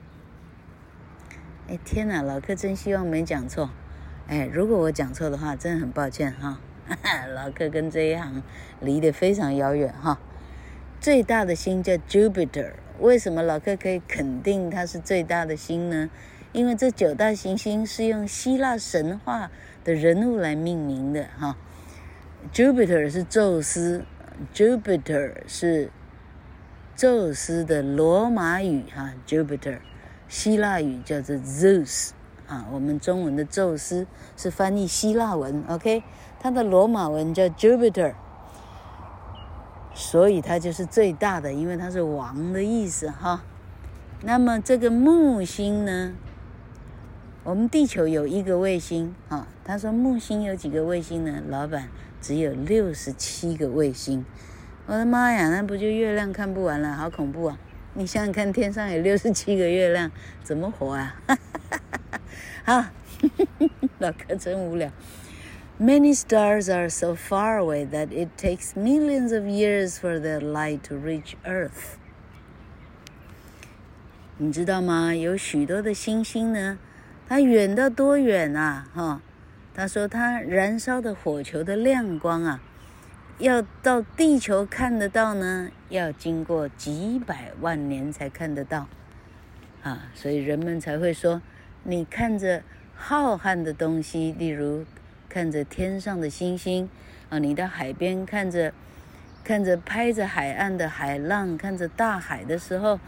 [1.68, 3.70] 哎，天哪，老柯真希望没讲错。
[4.28, 6.60] 哎，如果我讲错的话，真的很抱歉哈。
[7.34, 8.42] 老柯跟这一行
[8.80, 10.20] 离得非常遥远哈。
[11.00, 16.10] 最大的星叫 Jupiter，为什么老柯可以肯定它是最大的星呢？
[16.52, 19.50] 因为这九大行星是用希腊神话
[19.84, 21.56] 的人物来命名的哈。
[22.52, 24.04] Jupiter 是宙斯
[24.54, 25.90] ，Jupiter 是
[26.94, 29.78] 宙斯的罗马语哈，Jupiter，
[30.28, 32.10] 希腊语叫做 Zeus
[32.46, 36.02] 啊，我们中文的宙斯是翻译希腊文，OK，
[36.38, 38.14] 它的罗马文叫 Jupiter。
[39.94, 43.42] 所以它就是最大的，因为它是王的意思哈。
[44.22, 46.12] 那么这个木星呢？
[47.44, 49.48] 我们地球有一个卫星啊。
[49.64, 51.40] 他说木星有几个卫星呢？
[51.48, 51.88] 老板
[52.26, 54.26] 只有六十七个卫星。
[54.86, 56.92] 我的妈呀，那不就月亮看不完了？
[56.92, 57.56] 好恐怖啊！
[57.94, 60.10] 你想想看，天上有六十七个月亮，
[60.42, 61.22] 怎么活啊？
[62.64, 62.86] 好，
[64.00, 64.90] 老哥真无聊。
[65.78, 70.96] Many stars are so far away that it takes millions of years for their light to
[70.96, 71.94] reach Earth.
[74.38, 75.14] 你知道吗？
[75.14, 76.80] 有许多的星星呢，
[77.28, 78.88] 它远到多远啊？
[78.92, 79.22] 哈，
[79.76, 82.62] 他说他燃烧的火球的亮光啊，
[83.38, 88.88] 要到地球看得到呢，要经过几百万年才看得到。
[89.82, 91.42] 啊，所以人们才会说，
[91.82, 92.62] 你看着
[92.94, 94.86] 浩瀚的东西，例如。
[95.28, 96.88] 看着天上的星星，
[97.28, 98.72] 啊，你到海边看着，
[99.44, 102.98] 看着拍着海岸的海浪，看着大海的时候，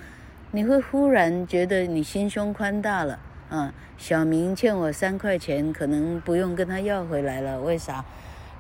[0.50, 7.60] 你会忽然觉得你心胸宽大了，啊，小明欠我三块钱，可能不用跟他要回来了。
[7.60, 8.04] 为啥？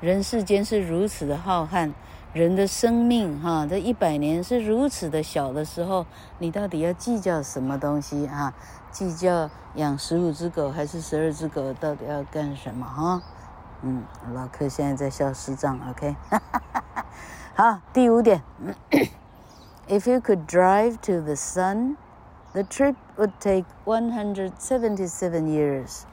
[0.00, 1.92] 人世间是如此的浩瀚，
[2.32, 6.06] 人的生命，哈，这一百年是如此的小的时候，
[6.38, 8.54] 你到底要计较什么东西啊？
[8.90, 12.86] 计较养十五只狗还是十二只狗，到底要干什么？
[12.86, 13.22] 哈？
[13.82, 16.16] 嗯，老柯现在在笑视障，OK，
[17.54, 18.42] 好，第五点，
[19.88, 21.96] If you could drive to the sun,
[22.53, 26.03] the trip would take one hundred seventy-seven years。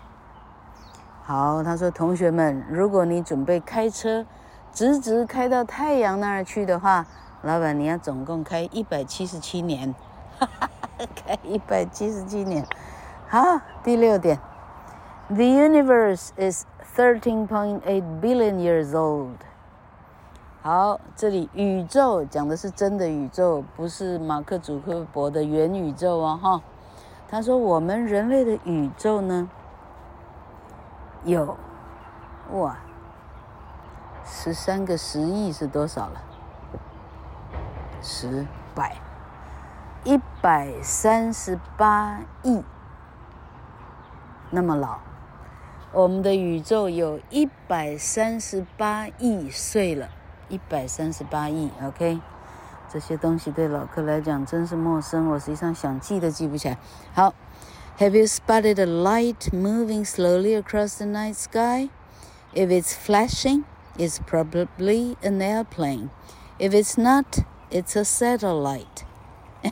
[1.23, 4.27] 好，他说，同学们，如果你准备开车
[4.73, 7.07] 直直开到太阳那儿去的话，
[7.43, 9.95] 老板你要总共开一百七十七年，
[10.39, 10.69] 哈哈，
[11.15, 12.67] 开一百七十七年。
[13.29, 14.39] 好，第六点，
[15.29, 16.65] The universe is
[16.97, 17.83] 13.8
[18.21, 19.37] billion years old。
[20.66, 26.36] 好，这里宇宙讲的是真的宇宙，不是马克·祖克伯的元宇宙啊！
[26.38, 26.62] 哈，
[27.30, 29.48] 他说我们人类的宇宙呢，
[31.24, 31.56] 有
[32.54, 32.80] 哇，
[34.26, 36.24] 十三个十亿是多少了？
[38.02, 38.98] 十百
[40.04, 42.64] 一百三十八亿，
[44.50, 44.98] 那么老。
[45.92, 50.10] 我们的宇宙有一百三十八亿岁了，
[50.49, 52.21] 一百三十八亿，OK，
[52.93, 56.79] 这些东西对老柯来讲真是陌生，我实际上想记都记不起来。
[57.15, 57.35] 好，
[57.99, 61.91] Have you spotted a light moving slowly across the night sky?
[62.53, 63.65] If it's flashing,
[63.97, 66.09] it's probably an airplane.
[66.59, 69.05] If it's not, it's a satellite.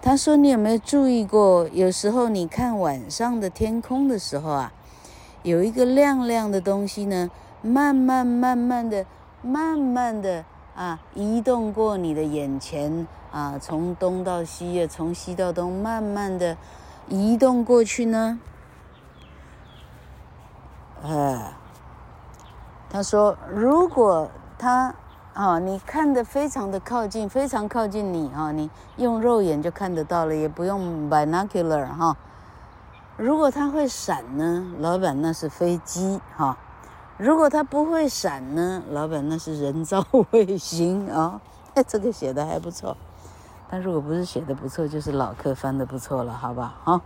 [0.00, 1.68] 他说：“你有没有注意过？
[1.72, 4.72] 有时候你看晚上的天空的时候啊。”
[5.44, 7.30] 有一个亮亮的东西呢，
[7.62, 9.06] 慢慢慢慢的、
[9.43, 10.43] 慢慢的
[10.75, 16.57] 啊，移动过你的眼前啊，从东到西啊，从西到东，慢慢的
[17.07, 18.39] 移动过去呢。
[21.03, 21.53] 呃，
[22.89, 24.95] 他说，如果他
[25.33, 32.15] 啊，你看得非常的靠近，非常靠近你啊，你用肉眼就看得到了，也不用 binocular 哈。
[33.17, 36.57] 如果它会闪呢，老板那是飞机哈；
[37.23, 41.39] 如果它不会闪呢，老板那是人造卫星啊。
[41.73, 42.97] 哎，这个写的还不错，
[43.71, 46.75] 但如果不是写的不错，就是老客翻的不错了，好吧？
[46.83, 47.01] 哈，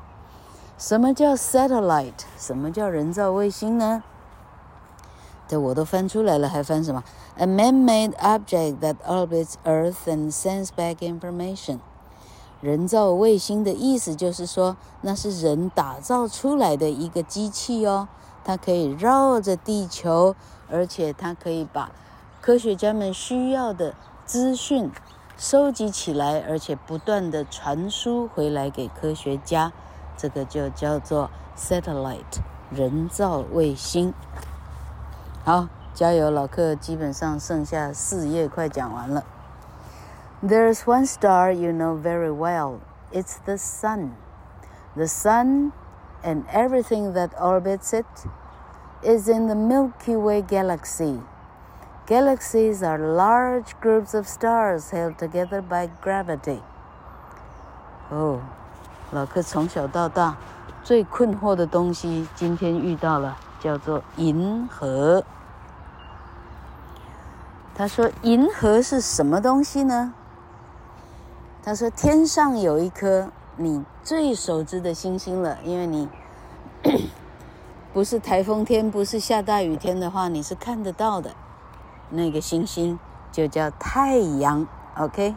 [0.75, 2.23] 什么叫 satellite？
[2.35, 4.01] 什么叫人造卫星呢？
[5.47, 7.03] 这我都翻出来了，还翻什么
[7.35, 11.77] ？A man-made object that orbits Earth and sends back information.
[12.59, 18.07] 人造卫星的意思就是说，那是人打造出来的一个机器哦，
[18.47, 20.33] 它可以绕着地球，
[20.71, 21.91] 而且它可以把
[22.39, 23.93] 科学家们需要的
[24.23, 24.89] 资讯
[25.37, 29.73] 收集起来，而且不断的传输回来给科学家，
[30.15, 32.39] 这个就叫做 satellite
[32.71, 34.13] 人造卫星。
[35.43, 39.25] 好，加油，老课基本上剩下四页，快讲完了。
[40.41, 42.77] There's one star you know very well.
[43.11, 44.11] It's the sun.
[44.95, 45.73] The sun
[46.26, 48.06] and everything that orbits it
[49.02, 51.20] is in the Milky Way galaxy.
[52.06, 56.60] Galaxies are large groups of stars held together by gravity.
[58.10, 58.40] 哦，
[59.12, 60.36] 老柯从小到大
[60.82, 65.24] 最困惑的东西，今天遇到了，叫做银河。
[67.74, 70.12] 他说：“银河是什么东西呢？”
[71.64, 76.07] 他说：“天上有一颗 你最熟知的星星了，因为你
[77.93, 81.31] 不是台风天，不是下大雨天的话，你是看得到的。”
[82.09, 82.97] 那个星星
[83.31, 84.65] 就叫太阳
[84.97, 85.35] ，OK？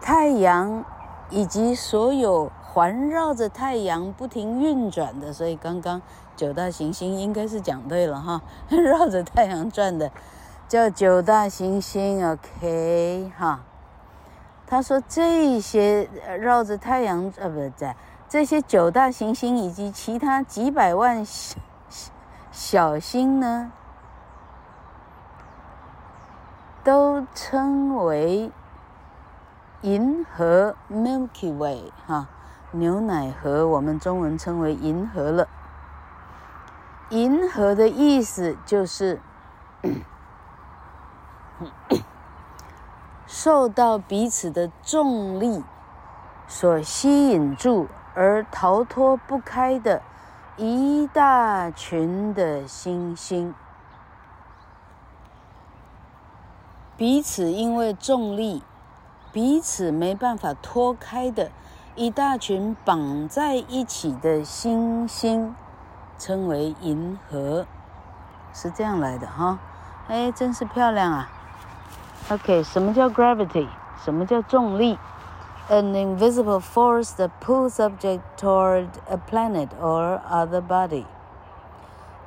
[0.00, 0.84] 太阳
[1.30, 6.00] 以及所有环绕着太阳不停运转的，所以刚刚
[6.36, 10.12] 九大行星应该是讲对了哈， 绕着太阳转的
[10.68, 13.32] 叫九大行星，OK？
[13.36, 13.64] 哈，
[14.66, 16.08] 他说这些
[16.40, 17.94] 绕着太阳呃不是在
[18.28, 21.56] 这些九大行星以及其他几百万小
[22.50, 23.72] 小星呢？
[26.82, 28.50] 都称为
[29.82, 32.28] 银河 （Milky Way） 哈，
[32.70, 35.48] 牛奶河我们中文称为银河了。
[37.10, 39.20] 银河的意思就是
[43.38, 45.62] 受到彼此的重力
[46.48, 50.00] 所吸引住而逃脱不开的
[50.56, 53.54] 一大群的星星。
[56.96, 58.62] 彼此因为重力，
[59.32, 61.50] 彼此没办法脱开的
[61.94, 65.54] 一大群绑在一起的星星，
[66.16, 67.66] 称为银河，
[68.54, 69.58] 是这样来的哈。
[70.08, 71.28] 哎，真是漂亮啊。
[72.28, 73.68] OK，什么叫 gravity？
[74.04, 74.98] 什么叫重力
[75.68, 81.04] ？An invisible force that pulls object toward a planet or other body。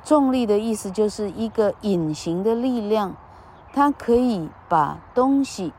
[0.02, 3.14] 重力的意思就是一个隐形的力量。
[3.72, 5.72] 它可以把东西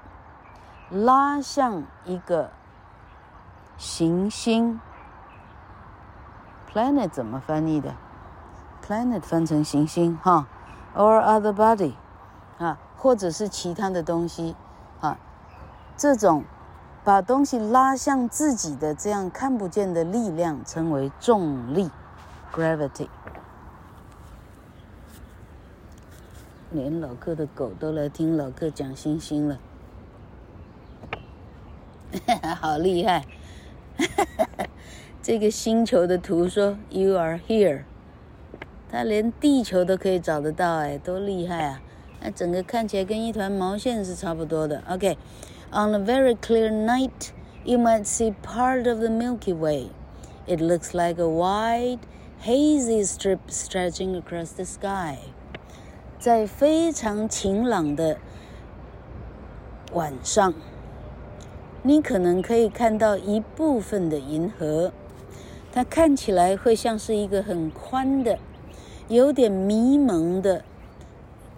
[0.90, 2.52] 拉向一个
[3.78, 4.80] 行星。
[6.72, 7.96] Planet 怎么翻译的
[8.86, 10.48] ？Planet 翻成行星哈
[10.96, 11.94] ，or other body
[12.58, 14.56] 啊，或者是其他的东西
[15.00, 15.18] 啊，
[15.98, 16.44] 这种
[17.04, 21.90] 把东西拉向自己的这样看不见的力量称为重力
[22.54, 23.08] ，gravity。
[26.70, 29.58] 连老客的狗都来听老客讲星星了，
[32.62, 33.26] 好厉害！
[35.24, 37.82] 这个星球的图说 “You are here”，
[38.92, 41.82] 它连地球都可以找得到，哎，多厉害啊！
[42.21, 44.83] 那整个看起来跟一团毛线是差不多的。
[44.89, 47.31] OK，On a very clear night,
[47.65, 49.91] you might see part of the Milky Way.
[50.47, 52.01] It looks like a wide,
[52.41, 55.19] hazy strip stretching across the sky.
[56.19, 58.19] 在非常晴朗的
[59.93, 60.55] 晚上，
[61.83, 64.93] 你可能可以看到一部分的银河，
[65.73, 68.39] 它看起来会像是一个很宽的、
[69.09, 70.65] 有点迷蒙的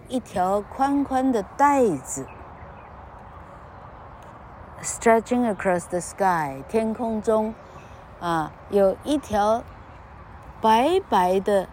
[0.08, 2.26] 一条宽宽的带子
[4.82, 7.54] ，stretching across the sky，天空中
[8.20, 9.64] 啊有一条
[10.62, 11.68] 白白的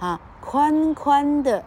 [0.00, 1.64] 啊宽宽的。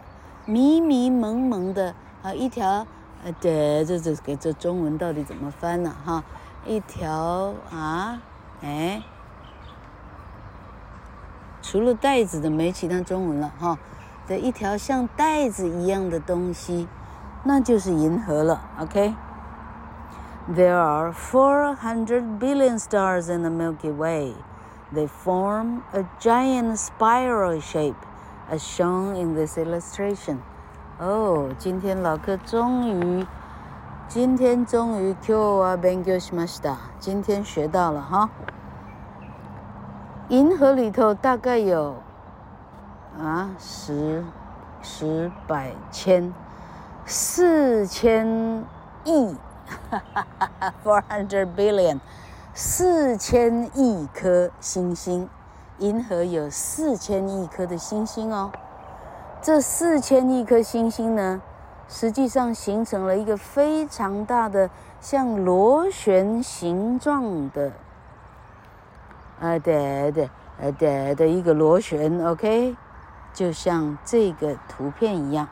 [0.50, 2.86] 迷迷蒙蒙的啊，一条
[3.22, 5.94] 呃，对，这这给这中文到底怎么翻呢？
[6.06, 6.24] 哈，
[6.64, 8.18] 一条啊，
[8.62, 9.02] 哎，
[11.60, 13.78] 除了带子的没其他中文了哈。
[14.27, 16.87] 这一条像带子一样的东西，
[17.43, 18.61] 那就是银河了。
[18.79, 24.35] OK，There are four hundred billion stars in the Milky Way.
[24.93, 27.95] They form a giant spiral shape.
[28.51, 30.39] As shown in this illustration，
[30.99, 33.25] 哦，今天老客终于，
[34.09, 38.29] 今天终于 Q 啊 Benjo しました，今天学到了哈。
[40.27, 41.95] 银河里头大概有
[43.18, 44.24] 啊十、
[44.82, 46.32] 十、百、千、
[47.04, 48.64] 四千
[49.04, 49.34] 亿，
[49.90, 51.98] 哈哈哈哈，four hundred billion，
[52.54, 55.28] 四千亿颗星星。
[55.78, 58.50] 银河有四千亿颗的星星哦，
[59.40, 61.40] 这四千亿颗星星呢，
[61.88, 64.68] 实际上形成了一个非常大的
[65.00, 67.70] 像螺旋形状的，
[69.40, 70.24] 啊对对，
[70.60, 72.76] 啊对的一个螺旋，OK，
[73.32, 75.48] 就像这个图片一样。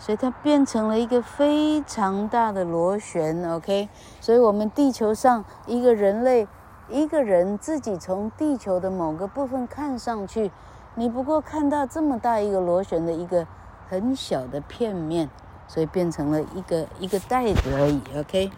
[0.00, 3.50] 所以它变成了一个非常大的螺旋。
[3.50, 3.88] OK，
[4.20, 6.46] 所以我们地球上一个人类，
[6.88, 10.52] 一个人自己从地球的某个部分看上去，
[10.94, 13.44] 你不过看到这么大一个螺旋的一个
[13.88, 15.28] 很小的片面，
[15.66, 18.00] 所以变成了一个一个袋子而已。
[18.16, 18.52] OK，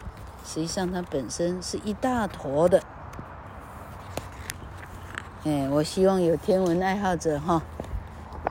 [0.44, 2.82] 实际上它本身是一大坨的。
[5.44, 7.62] 哎，我希望有天文爱好者哈。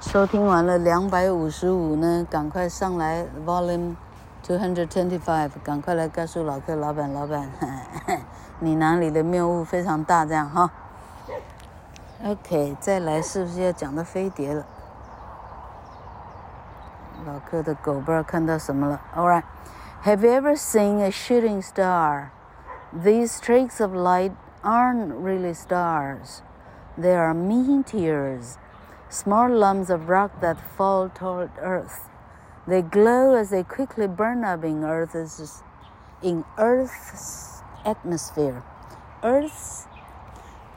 [0.01, 3.97] 收听完了两百五十五呢，赶快上来 Volume
[4.41, 7.49] Two Hundred Twenty Five，赶快来告诉老客老板老板，
[8.59, 10.71] 你哪里的谬误非常大这样哈。
[12.23, 14.65] OK，再来是不是要讲到飞碟了？
[17.27, 19.01] 老客的狗不知道看到什么了。
[19.13, 22.29] All right，Have you ever seen a shooting star?
[22.93, 24.31] These streaks of light
[24.63, 26.39] aren't really stars.
[26.97, 28.53] They are meteors.
[29.10, 32.08] Small lumps of rock that fall toward Earth.
[32.66, 35.62] They glow as they quickly burn up in Earth's,
[36.22, 38.62] in Earth's atmosphere.
[39.22, 39.84] Earth's,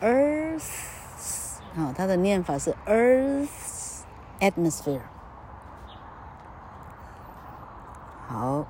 [0.01, 4.01] Earth's，哦，它的念法是 Earth's
[4.39, 5.01] atmosphere。
[8.27, 8.65] 好，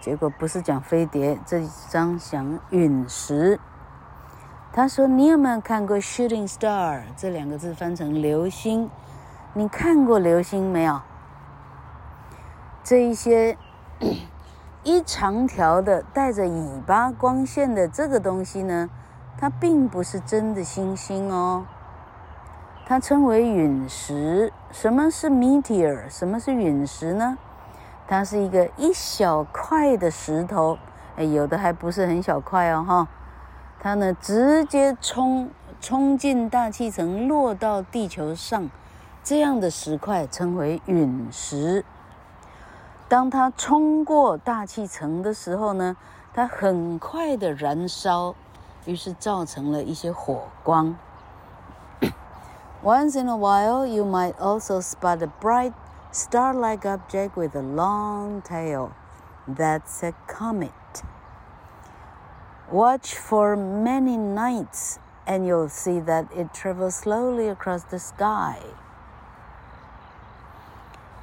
[0.00, 3.60] 结果不是讲飞碟，这一章讲陨石。
[4.72, 8.88] 他说：“你有没有看过 ‘shooting star’ 这两个字翻成流星？”
[9.57, 10.99] 你看过流星没有？
[12.83, 13.57] 这一些
[14.83, 18.89] 一长条的带着尾巴光线的这个东西呢，
[19.37, 21.65] 它并不是真的星星哦，
[22.85, 24.51] 它称为陨石。
[24.71, 26.09] 什么是 meteor？
[26.09, 27.37] 什么是陨石呢？
[28.09, 30.77] 它是一个一小块的石头，
[31.15, 33.07] 哎，有的还不是很小块哦，哈，
[33.79, 35.49] 它呢直接冲
[35.79, 38.69] 冲进大气层，落到地球上。
[39.24, 41.84] 这样的石块称为陨石。
[43.08, 45.96] 当它冲过大气层的时候呢，
[46.32, 48.34] 它很快的燃烧，
[48.84, 50.96] 于是造成了一些火光。
[52.82, 55.74] Once in a while, you might also spot a bright
[56.12, 58.92] star-like object with a long tail.
[59.46, 60.70] That's a comet.
[62.70, 68.58] Watch for many nights, and you'll see that it travels slowly across the sky.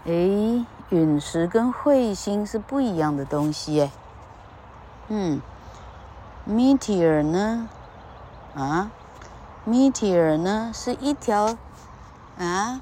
[0.05, 3.93] 诶，陨石跟彗星是不一样的东西诶。
[5.07, 5.41] 嗯
[6.49, 7.69] ，meteor 呢？
[8.57, 8.91] 啊
[9.65, 11.57] ，meteor 呢是一条
[12.37, 12.81] 啊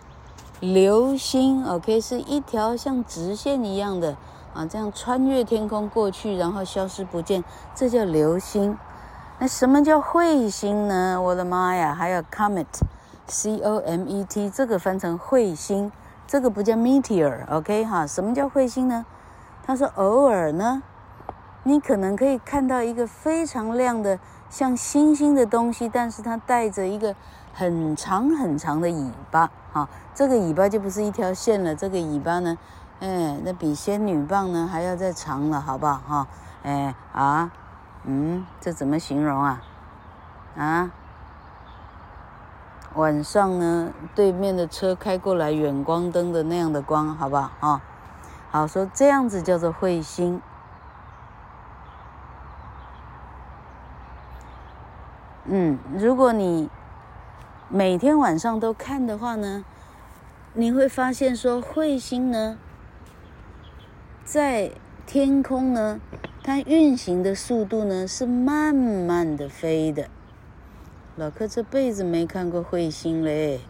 [0.60, 4.16] 流星，OK，是一条像直线一样的
[4.54, 7.44] 啊，这样穿越天空过去，然后消失不见，
[7.74, 8.78] 这叫流星。
[9.38, 11.20] 那什么叫彗星呢？
[11.20, 15.92] 我的妈呀，还有 comet，C O M E T，这个翻成彗星。
[16.30, 18.06] 这个不叫 meteor，OK 哈？
[18.06, 19.04] 什么叫彗星呢？
[19.64, 20.80] 他说偶尔呢，
[21.64, 24.16] 你可能可以看到一个非常亮的
[24.48, 27.16] 像星星的东西，但是它带着一个
[27.52, 32.56] 很长很长的尾巴，哈，这个尾巴就不是一条线了，这个尾巴呢，
[33.00, 36.00] 哎，那比仙女棒呢还要再长了，好不好？
[36.06, 36.28] 哈，
[36.62, 37.50] 哎啊，
[38.04, 39.60] 嗯，这怎么形容啊？
[40.56, 40.92] 啊？
[42.96, 47.50] 晚上呢，对面的车开过来，远光灯的那样的光，好不好？
[47.60, 47.82] 啊，
[48.50, 50.42] 好，说这样子叫做彗星。
[55.44, 56.68] 嗯，如果你
[57.68, 59.64] 每天晚上都看的话呢，
[60.52, 62.58] 你会发现说彗星呢，
[64.24, 64.72] 在
[65.06, 66.00] 天空呢，
[66.42, 70.08] 它运行的速度呢是慢慢的飞的。
[71.15, 73.61] 老柯这辈子没看过彗星嘞，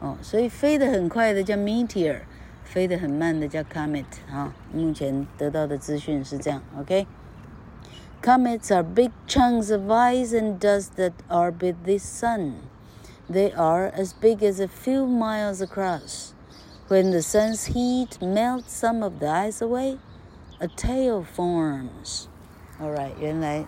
[0.00, 2.20] 哦，所以飞得很快的叫 meteor，
[2.64, 4.52] 飞得很慢的叫 comet 啊。
[4.72, 12.54] 目前得到的资讯是这样，OK？Comets are big chunks of ice and dust that orbit the sun.
[13.30, 16.34] They are as big as a few miles across.
[16.88, 19.98] When the sun's heat melts some of the ice away,
[20.60, 22.28] a tail forms.
[22.80, 23.64] All right，原来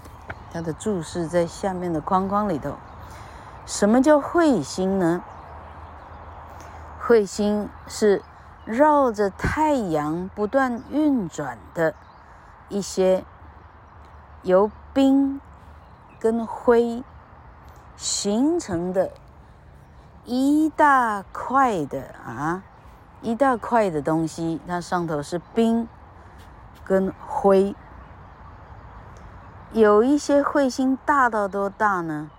[0.53, 2.75] 它的注释在下面的框框里头。
[3.66, 5.24] 什么叫彗星呢？
[7.02, 8.22] 彗星是
[8.66, 11.94] 绕着太阳不断运转的
[12.70, 13.26] 一些
[14.42, 15.42] 由冰
[16.20, 17.04] 跟灰
[17.98, 19.12] 形成的
[20.26, 22.64] 一大块的啊，
[23.22, 25.88] 一大块的东西，它上头是冰
[26.86, 27.76] 跟灰。
[29.74, 32.30] 有一些彗星大到多大呢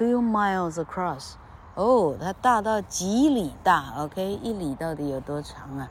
[0.00, 1.34] ？Few miles across，
[1.74, 5.90] 哦，它大到几里大？OK，一里到底有多长啊？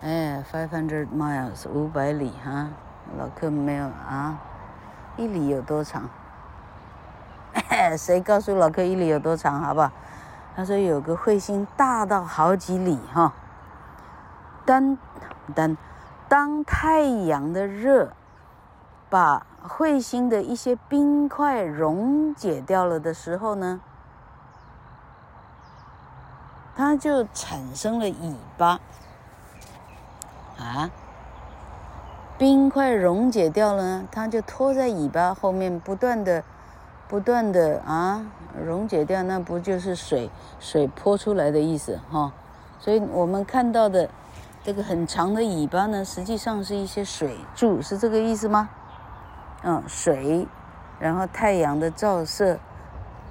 [0.00, 2.68] 哎，five hundred miles，五百里哈，
[3.18, 4.38] 老客没有啊？
[5.18, 6.08] 一里有多长？
[7.98, 9.60] 谁告诉老客一里有多长？
[9.60, 9.92] 好不好？
[10.56, 13.34] 他说有个彗星大到好几里哈。
[14.64, 14.96] 当
[15.54, 15.76] 当
[16.30, 18.10] 当太阳的热
[19.10, 23.80] 把彗星的一些冰块溶解掉了的时候呢，
[26.76, 28.78] 它就产生了尾巴
[30.58, 30.90] 啊。
[32.36, 36.42] 冰块溶解掉了，它就拖在尾巴后面，不断的、
[37.08, 38.26] 不断的啊
[38.60, 42.32] 溶解掉，那不就是水水泼出来的意思哈、
[42.80, 44.10] 所以我们看到的
[44.64, 48.68] 这个很长的尾巴呢，实际上是一些水柱，是这个意思吗？
[49.66, 50.46] 嗯，水，
[51.00, 52.58] 然后太阳的照射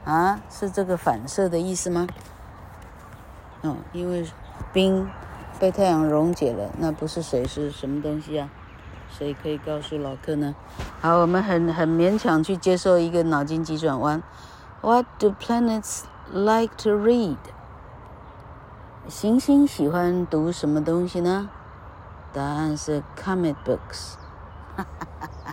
[0.04, 2.08] 啊，是这个反射的意思吗？
[3.62, 4.26] 嗯，因为
[4.74, 5.08] 冰
[5.60, 8.50] 被太阳溶解了，那不是水是什么东西啊？
[9.16, 10.56] 谁可以告诉老客呢？
[11.00, 14.24] 好，我们很很勉强去接受一个脑筋急转弯。
[14.82, 17.38] What do planets like to read？
[19.08, 21.52] 行星喜欢读什么东西呢？
[22.34, 24.16] 答案是 comic books。
[24.76, 25.53] 哈哈哈哈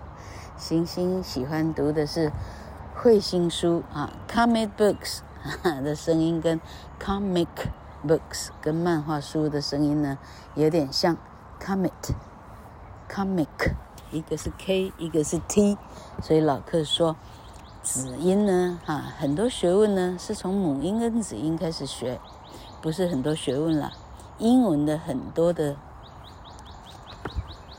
[0.60, 2.30] 星星喜欢读的是
[2.94, 5.20] 彗星书啊，comic books
[5.82, 6.60] 的声音跟
[7.02, 7.48] comic
[8.06, 10.18] books 跟漫画书的声音呢
[10.54, 11.16] 有点像
[11.58, 11.90] ，comic。
[13.08, 13.72] comic，
[14.12, 15.76] 一个是 K，一个是 T，
[16.22, 17.16] 所以老客说，
[17.82, 22.20] 子音呢，哈、啊，很多学问呢是从母音跟子音开始学，
[22.80, 23.90] 不是很多学问啦，
[24.38, 25.74] 英文的很多的，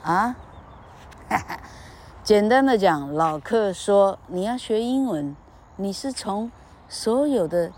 [0.03, 0.35] 啊，
[1.29, 1.59] 哈哈，
[2.31, 5.35] 简单的讲，老客说，你要学英文，
[5.75, 6.49] 你是从
[6.87, 7.73] 所有的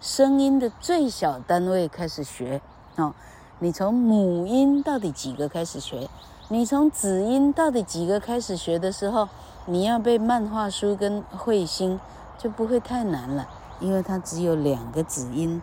[0.00, 2.60] 声音的最小单位开始学，
[2.94, 3.12] 哦，
[3.58, 6.08] 你从母音到底几个开始学？
[6.46, 9.28] 你从子音到底几个开始学的时候，
[9.66, 11.98] 你要背漫画书跟彗星
[12.38, 13.48] 就不会太难了，
[13.80, 15.60] 因为它只有两个子音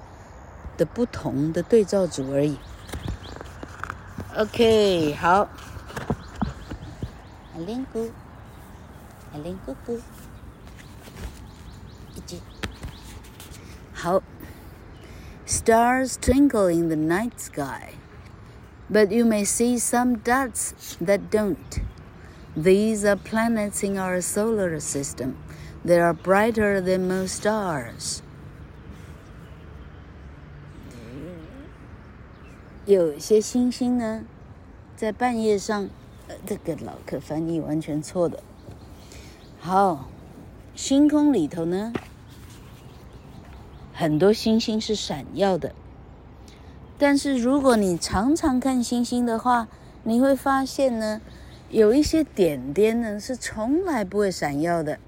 [0.75, 2.57] 的不同的对照组而已。
[4.35, 5.47] OK，好，
[7.53, 8.09] 阿玲姑，
[9.34, 10.00] 阿玲姑姑，
[12.14, 12.38] 一句，
[13.92, 14.22] 好，
[15.46, 21.80] Stars twinkle in the night sky。But you may see some dots that don't.
[22.56, 25.36] These are planets in our solar system.
[25.84, 28.20] They are brighter than most stars.
[32.86, 34.24] 有些星星呢，
[34.96, 35.88] 在半夜上，
[36.26, 38.42] 呃，这个老客翻译完全错的。
[39.65, 40.07] 好，
[40.75, 41.91] 星空里头呢，
[43.91, 45.73] 很多星星是闪耀的。
[46.99, 49.67] 但是如果你常常看星星的话，
[50.03, 51.19] 你会发现呢，
[51.71, 54.99] 有一些点点呢是从来不会闪耀的。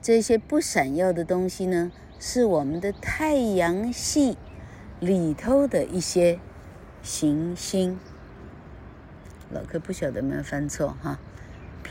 [0.00, 1.90] 这些不闪耀的东西呢，
[2.20, 4.38] 是我们的太阳系
[5.00, 6.38] 里头的一些
[7.02, 7.98] 行星。
[9.50, 11.18] 老哥不晓得有没有翻错哈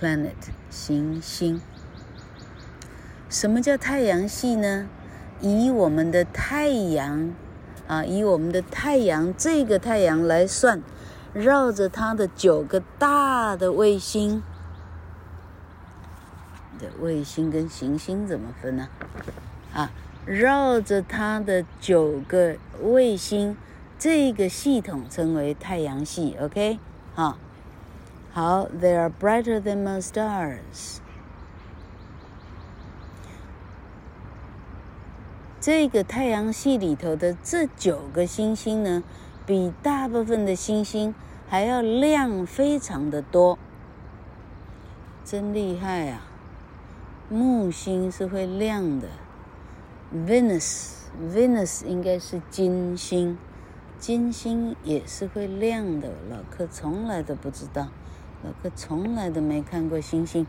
[0.04, 1.62] ，planet 行星。
[3.30, 4.90] 什么叫太阳系呢？
[5.40, 7.34] 以我们的太阳。
[7.86, 10.82] 啊，以我们的太阳这个太阳来算，
[11.34, 14.42] 绕着它的九个大的卫星
[16.80, 18.88] 的卫星跟行星怎么分呢？
[19.74, 19.92] 啊，
[20.26, 23.58] 绕着它的九个卫星，
[24.00, 26.38] 这个系统称为太阳系。
[26.40, 26.80] OK，
[27.14, 27.38] 好，
[28.34, 30.98] 好，They are brighter than most stars。
[35.62, 39.04] 这个太阳系里头的这九个星星呢，
[39.46, 41.14] 比大部分的星星
[41.48, 43.60] 还要亮非常的多，
[45.24, 46.26] 真厉害啊！
[47.30, 49.08] 木星是会亮的
[50.12, 53.38] ，Venus，Venus 应该是金星，
[54.00, 56.10] 金星也是会亮的。
[56.32, 57.88] 老客从来都不知道，
[58.43, 60.47] 老客从来都没看过星星。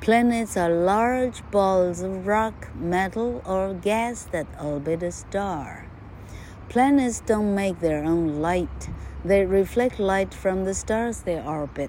[0.00, 5.86] Planets are large balls of rock, metal, or gas that orbit a star.
[6.68, 8.90] Planets don't make their own light.
[9.24, 11.88] They reflect light from the stars they orbit.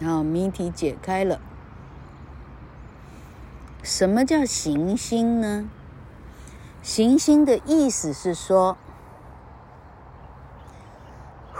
[0.00, 1.40] 好，谜题解开了。
[3.82, 5.68] 什么叫行星呢？
[6.82, 8.76] 行星的意思是说，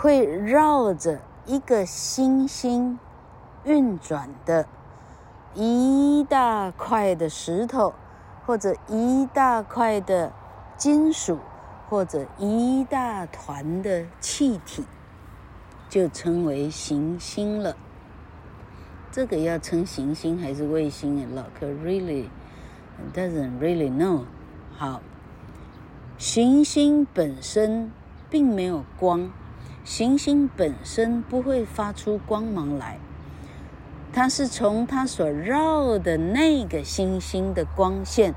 [0.01, 2.97] 会绕着一个星星。
[3.63, 4.65] 运转的
[5.53, 7.93] 一大块的石头，
[8.43, 10.33] 或者一大块的
[10.75, 11.37] 金属，
[11.87, 14.83] 或者一大团的气体，
[15.87, 17.77] 就称为行星了。
[19.11, 21.29] 这个要称行星还是卫星啊？
[21.35, 22.25] 老克 really
[23.13, 24.23] doesn't really know。
[24.75, 24.99] 好，
[26.17, 27.91] 行星本身
[28.31, 29.29] 并没有光，
[29.83, 32.99] 行星本身不会发出光芒来，
[34.13, 38.35] 它是从它所绕的那个星星的光线，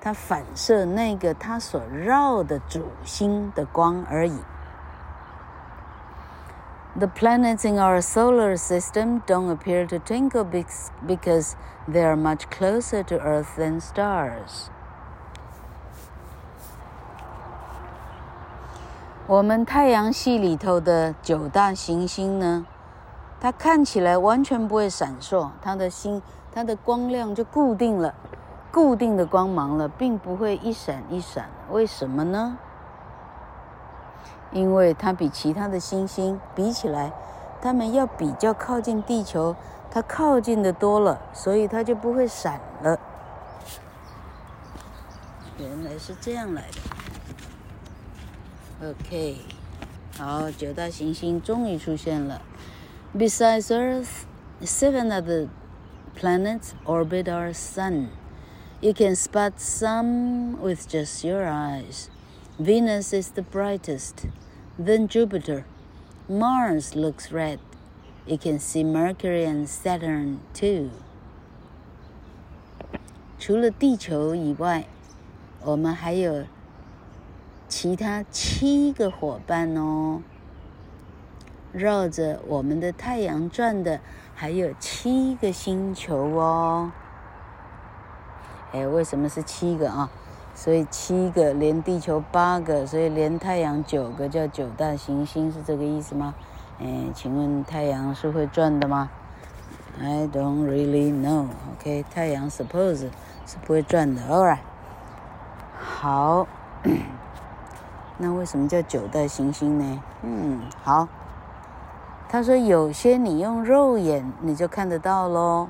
[0.00, 4.38] 它反射那个它所绕的主星的光而已。
[6.96, 10.44] The planets in our solar system don't appear to twinkle
[11.06, 11.52] because
[11.86, 14.70] they are much closer to Earth than stars.
[19.30, 22.66] 我们太阳系里头的九大行星呢，
[23.40, 26.20] 它看起来完全不会闪烁，它的星，
[26.52, 28.12] 它的光亮就固定了，
[28.72, 31.48] 固定的光芒了，并不会一闪一闪。
[31.70, 32.58] 为什么呢？
[34.50, 37.12] 因为它比其他的星星比起来，
[37.62, 39.54] 它们要比较靠近地球，
[39.92, 42.98] 它靠近的多了，所以它就不会闪了。
[45.56, 46.99] 原来是这样来的。
[48.81, 49.37] OK，
[50.17, 52.41] 好，九大行星终于出现了。
[53.15, 54.25] Besides Earth,
[54.61, 55.47] seven other
[56.19, 58.09] planets orbit our sun.
[58.81, 62.09] You can spot some with just your eyes.
[62.59, 64.27] Venus is the brightest.
[64.77, 65.63] Then Jupiter.
[66.27, 67.59] Mars looks red.
[68.25, 70.89] You can see Mercury and Saturn too.
[73.37, 74.85] 除了地球以外，
[75.63, 76.45] 我们还有
[77.70, 80.20] 其他七个伙伴哦。
[81.72, 84.00] 绕着我们的太阳转的
[84.34, 86.90] 还有七个星球哦。
[88.72, 90.10] 哎，为什么是七个啊？
[90.52, 96.34] 所以七个连地球八个，所以连太阳九个叫九大行星，是这个意思吗？
[96.80, 99.08] 哎，请问太阳是会转的吗
[100.00, 101.46] ？I don't really know.
[101.72, 103.08] OK，太阳 suppose
[103.46, 104.22] 是不会转的。
[104.22, 104.58] All right，
[105.78, 106.48] 好。
[108.22, 110.02] 那为什么叫九大行星呢？
[110.22, 111.08] 嗯，好。
[112.28, 115.68] 他说有些你用肉眼你就看得到喽。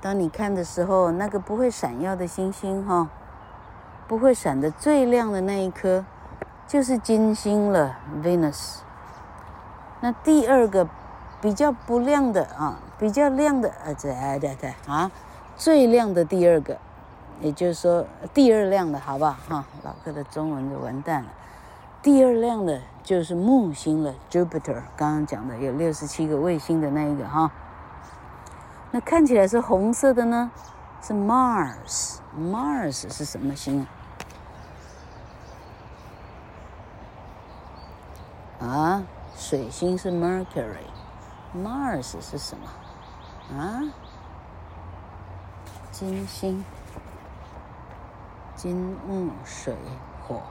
[0.00, 3.08] 当你看的时候，那个不会闪耀的星星哈。
[4.06, 6.02] 不会闪的最亮的那一颗，
[6.66, 8.78] 就是金星了，Venus。
[10.00, 10.88] 那第二个
[11.42, 15.10] 比较不亮的啊，比较亮的啊，对对对啊，
[15.58, 16.78] 最亮的第二个，
[17.40, 19.36] 也就是说第二亮的好不好？
[19.48, 21.30] 哈，老哥的中文就完蛋了。
[22.02, 24.82] 第二亮的就是木星了，Jupiter。
[24.96, 27.50] 刚刚讲的有六十七个卫星的那一个哈。
[28.90, 30.50] 那看起来是红色的呢，
[31.02, 32.18] 是 Mars。
[32.38, 33.86] Mars 是什么星？
[38.60, 39.04] 啊，
[39.36, 43.56] 水星是 Mercury，Mars 是什么？
[43.56, 43.82] 啊，
[45.92, 46.64] 金星，
[48.58, 49.76] 金木水
[50.26, 50.42] 火，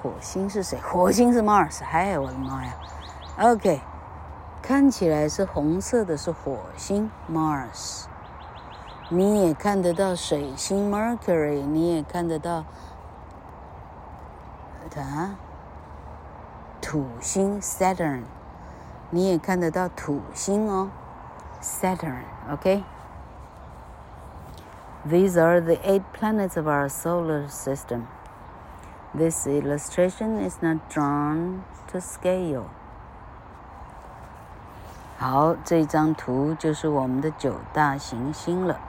[0.00, 0.80] 火星是谁？
[0.80, 2.72] 火星是 Mars，嗨，我的妈呀
[3.40, 3.78] ！OK，
[4.62, 8.06] 看起来是红色的，是火星 Mars。
[9.10, 12.64] 你也看得到水星 Mercury，你也看得到，
[14.96, 15.36] 啊？
[16.80, 18.22] 土星 Saturn，
[19.10, 20.88] 你也看得到土星哦
[21.60, 22.82] ，Saturn，OK。
[25.05, 28.07] These are the eight planets of our solar system.
[29.15, 31.61] This illustration is not drawn
[31.91, 32.65] to scale.
[35.17, 38.79] 好，这张图就是我们的九大行星了。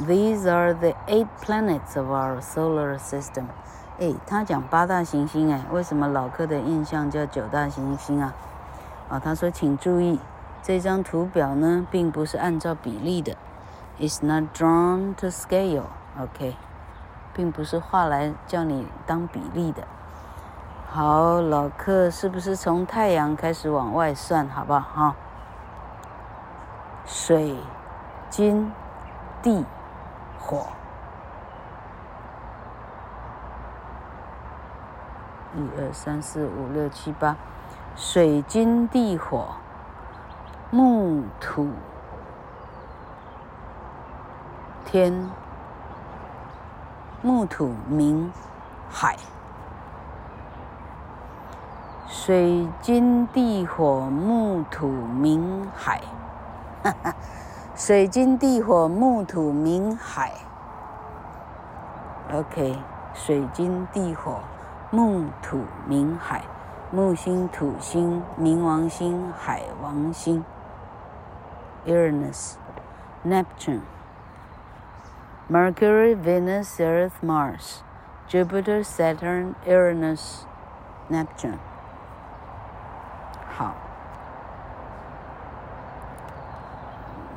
[0.00, 3.44] These are the eight planets of our solar system.
[3.98, 8.34] 哎，他讲八大行星，哎，为什么老柯的印象叫九大行星啊？
[9.08, 10.18] 啊，他说，请注意，
[10.62, 13.36] 这张图表呢，并不是按照比例的
[13.99, 16.55] ，It's not drawn to scale，OK，
[17.33, 19.83] 并不是画来叫你当比例的。
[20.89, 24.79] 好，老柯是不是从太阳开始往外算，好不好？
[24.81, 25.15] 哈，
[27.05, 27.55] 水、
[28.29, 28.71] 金、
[29.41, 29.65] 地、
[30.39, 30.67] 火。
[35.53, 37.35] 一二三四五六七八，
[37.95, 39.47] 水金地火
[40.69, 41.69] 木土
[44.91, 45.29] 天，
[47.21, 48.27] 木土冥
[48.89, 49.15] 海，
[52.09, 56.01] 水金地火木土冥海，
[56.83, 57.15] 哈哈，
[57.73, 60.33] 水金地火木土冥海。
[62.33, 62.77] OK，
[63.13, 64.41] 水金地火
[64.89, 66.43] 木土冥海，
[66.91, 70.43] 木星土星冥王星海王星。
[71.85, 72.55] Uranus,
[73.23, 73.79] Neptune,
[75.50, 77.82] Mercury, Venus, Earth, Mars,
[78.28, 80.44] Jupiter, Saturn, Uranus,
[81.08, 81.58] Neptune。
[83.56, 83.74] 好，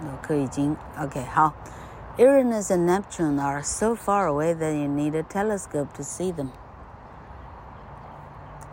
[0.01, 1.53] 我课已经 OK 好。
[2.17, 6.49] Uranus and Neptune are so far away that you need a telescope to see them。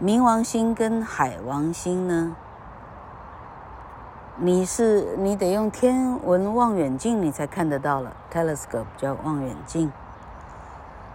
[0.02, 2.36] 冥王星跟海王星呢？
[4.43, 8.11] 你是你得用天文望远镜，你才看得到了。
[8.33, 9.91] Telescope 叫望远镜。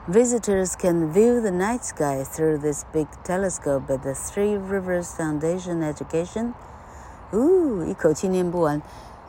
[0.09, 5.83] Visitors can view the night sky through this big telescope at the Three Rivers Foundation
[5.83, 6.53] Education.
[7.33, 8.81] 呜，一口气念不完。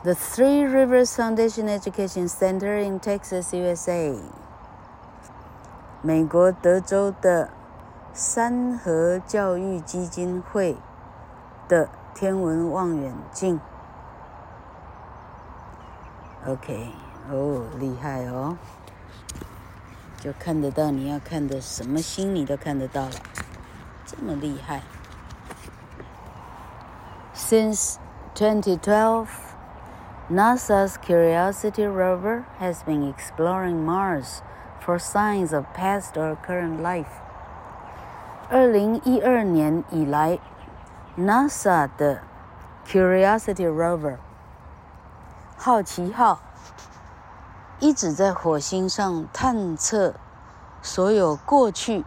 [0.04, 4.16] The Three Rivers Foundation Education Center in Texas, USA.
[6.04, 7.50] 美国德州的
[8.14, 10.78] 三和教育基金会
[11.68, 13.60] 的天文望远镜。
[16.47, 16.89] OK，
[17.31, 18.57] 哦，厉害哦，
[20.19, 23.13] 就看得到你要看的什么星，你都看得到了，
[24.05, 24.83] 这么厉害。
[27.35, 27.97] Since
[28.35, 29.27] 2012,
[30.31, 34.41] NASA's Curiosity rover has been exploring Mars
[34.81, 37.21] for signs of past or current life.
[38.51, 40.39] 二零一二年以来，
[41.17, 42.21] NASA 的
[42.87, 44.17] Curiosity rover
[45.60, 46.40] 好奇号
[47.80, 50.14] 一直在火星上探测
[50.84, 52.06] 所有过去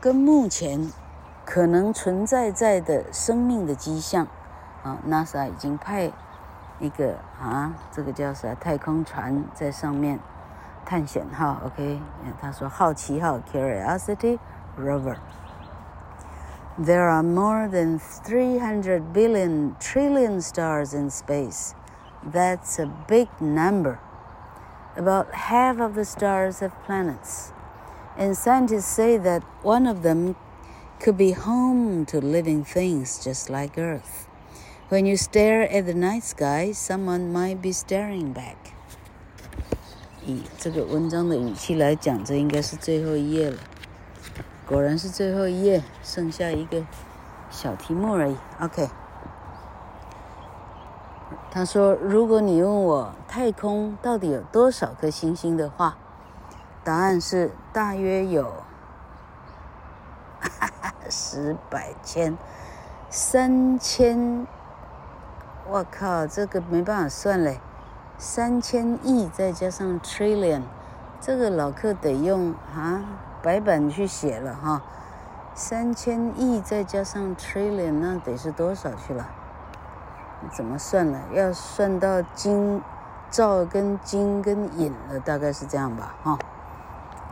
[0.00, 0.90] 跟目前
[1.44, 4.26] 可能存在在的生命的迹象。
[4.84, 6.12] 啊，NASA 已经派
[6.78, 10.20] 一个啊，这个叫啥太空船在上面
[10.84, 11.56] 探险号。
[11.66, 12.00] OK，
[12.40, 14.38] 他说好奇号 Curiosity
[14.78, 15.16] Rover。
[16.78, 21.72] There are more than 300 billion trillion stars in space.
[22.25, 23.99] That's a big number.
[24.95, 27.51] About half of the stars have planets,
[28.17, 30.35] and scientists say that one of them
[30.99, 34.27] could be home to living things just like Earth.
[34.89, 38.57] When you stare at the night sky, someone might be staring back.
[40.25, 43.57] 以这个文章的语气来讲，这应该是最后一页了。
[44.67, 46.85] 果然是最后一页，剩下一个
[47.49, 48.35] 小题目而已。
[48.59, 48.89] OK。
[51.56, 55.96] 他说：“如果你问我太空到底有多少颗星星的话，
[56.84, 58.44] 答案是大约有
[60.38, 62.36] 哈 哈十百千
[63.08, 64.46] 三千。
[65.66, 67.58] 我靠，这个没办法算嘞，
[68.18, 70.60] 三千亿再加上 trillion，
[71.22, 73.02] 这个老客得用啊
[73.42, 74.82] 白板去写了哈。
[75.54, 79.26] 三千亿再加上 trillion，那得是多少去了？”
[80.52, 81.20] 怎么算呢？
[81.32, 82.80] 要算到金、
[83.30, 86.38] 兆跟金跟银了，大概是这样吧，哈。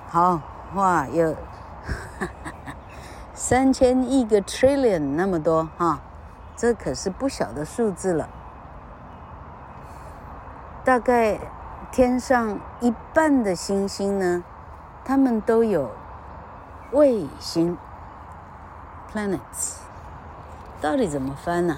[0.09, 0.41] 好，
[0.75, 1.35] 哇，有
[3.35, 5.99] 三千亿个 trillion 那么多，哈，
[6.57, 8.29] 这可是不小的数字了。
[10.85, 11.39] 大概
[11.91, 14.45] 天上一半的星星呢，
[15.05, 15.91] 它们都有
[16.93, 17.77] 卫星
[19.13, 19.79] （planets）。
[20.81, 21.77] 到底怎么翻呢？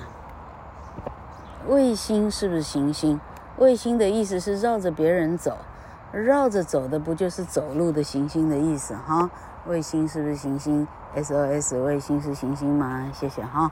[1.68, 3.20] 卫星是不是行星？
[3.58, 5.58] 卫星的意思是绕着别人走，
[6.12, 9.30] 绕着走的不就是走路的行星的意思哈？
[9.66, 10.86] 卫星是不是行星
[11.16, 13.10] ？SOS 卫星是行星吗？
[13.12, 13.70] 谢谢哈。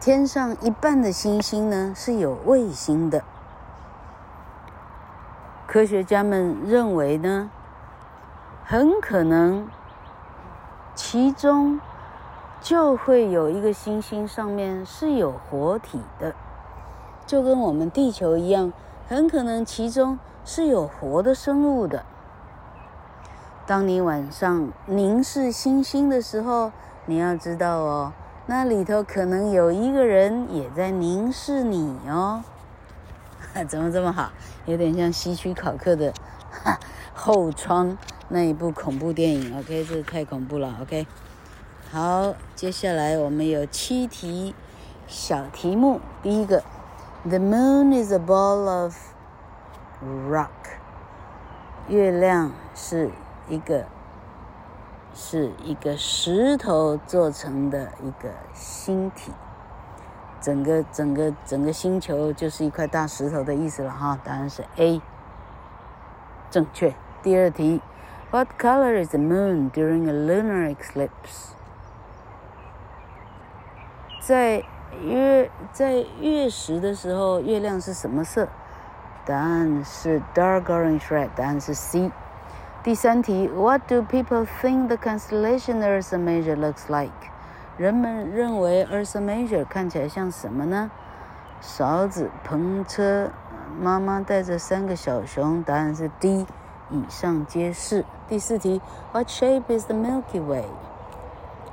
[0.00, 3.22] 天上一半的星星呢是有卫星的，
[5.66, 7.50] 科学家们认为呢，
[8.64, 9.68] 很可能
[10.94, 11.78] 其中。
[12.60, 16.34] 就会有一个星星上面是有活体的，
[17.26, 18.72] 就跟我们地球一样，
[19.06, 22.04] 很可能其中是有活的生物的。
[23.66, 26.72] 当你晚上凝视星星的时候，
[27.04, 28.12] 你要知道哦，
[28.46, 32.42] 那里头可能有一个人也在凝视你哦。
[33.68, 34.30] 怎么这么好？
[34.66, 36.12] 有点像希区考克的
[37.14, 37.90] 《后窗》
[38.28, 39.56] 那一部恐怖电影。
[39.58, 40.76] OK，这太恐怖了。
[40.82, 41.06] OK。
[41.96, 44.54] 好，接下来我们有七题
[45.06, 45.98] 小题目。
[46.22, 46.62] 第一个
[47.22, 48.94] ，The moon is a ball of
[50.28, 50.50] rock。
[51.88, 53.10] 月亮是
[53.48, 53.86] 一个
[55.14, 59.32] 是一个石头做成的一个星体，
[60.42, 64.18] 整个整个整个星球就是一块大石头的意思了哈。
[64.22, 65.00] 答案是 A，
[66.50, 66.94] 正确。
[67.22, 67.80] 第二题
[68.30, 71.55] ，What color is the moon during a lunar eclipse？
[74.26, 74.64] 在
[75.04, 78.48] 月在月食的时候，月亮是什么色？
[79.24, 81.28] 答案是 dark orange red。
[81.36, 82.10] 答案是 C。
[82.82, 87.12] 第三题，What do people think the constellation Ursa Major looks like？
[87.76, 90.90] 人们认为 Ursa Major 看起来像什么呢？
[91.60, 93.30] 勺子、篷车。
[93.78, 96.44] 妈妈带着三个小熊，答案是 D。
[96.90, 98.04] 以上皆是。
[98.26, 98.80] 第四题
[99.12, 100.64] ，What shape is the Milky Way？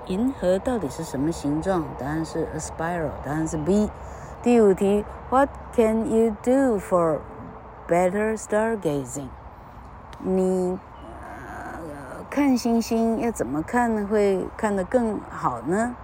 [0.08, 1.84] 银河到底是什么形状？
[1.97, 3.12] 答案是 a spiral。
[3.24, 3.89] 答案是 B。
[4.41, 7.20] 第五题，What can you do for
[7.88, 9.30] better stargazing？
[10.20, 10.80] 你、
[11.22, 15.95] 呃、看星星要怎么看会看得更好呢？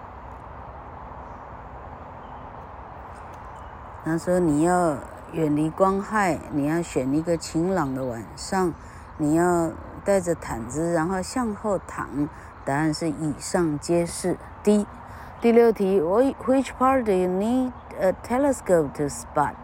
[4.05, 4.97] 他说你要。
[5.31, 8.73] 远离光害，你要选一个晴朗的晚上，
[9.17, 9.69] 你要
[10.03, 12.27] 带着毯子，然后向后躺。
[12.69, 14.37] 答案是以上皆是。
[14.61, 14.85] D。
[15.41, 19.55] 第六题，Which part do you need a telescope to spot?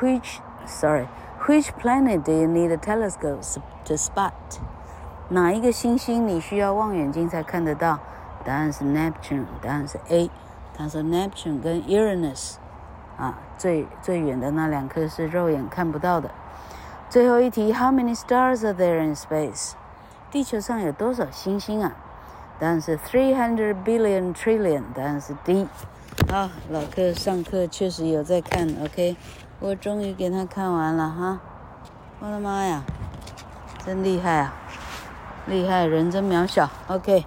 [0.00, 1.06] Which, sorry,
[1.46, 3.44] which planet do you need a telescope
[3.84, 4.32] to spot?
[5.28, 8.00] 哪一个星星你需要望远镜才看得到？
[8.44, 9.44] 答案是 Neptune。
[9.62, 10.28] 答案是 A。
[10.76, 12.56] 他说 Neptune 跟 Uranus。
[13.16, 16.28] 啊，最最远的那两颗是肉眼看不到的。
[17.08, 19.74] 最后一题，How many stars are there in space？
[20.30, 21.92] 地球上有多少星星啊？
[22.60, 24.82] 答案是 three hundred billion trillion。
[24.94, 25.66] 答案是 D。
[26.30, 29.16] 好，老客上课确实有在看，OK，
[29.58, 31.40] 我终于给他看完了哈。
[32.20, 32.82] 我的妈呀，
[33.84, 34.54] 真厉害啊！
[35.46, 36.68] 厉害，人真渺小。
[36.86, 37.24] OK，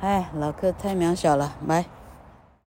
[0.00, 1.86] 哎，老客太渺小了，来。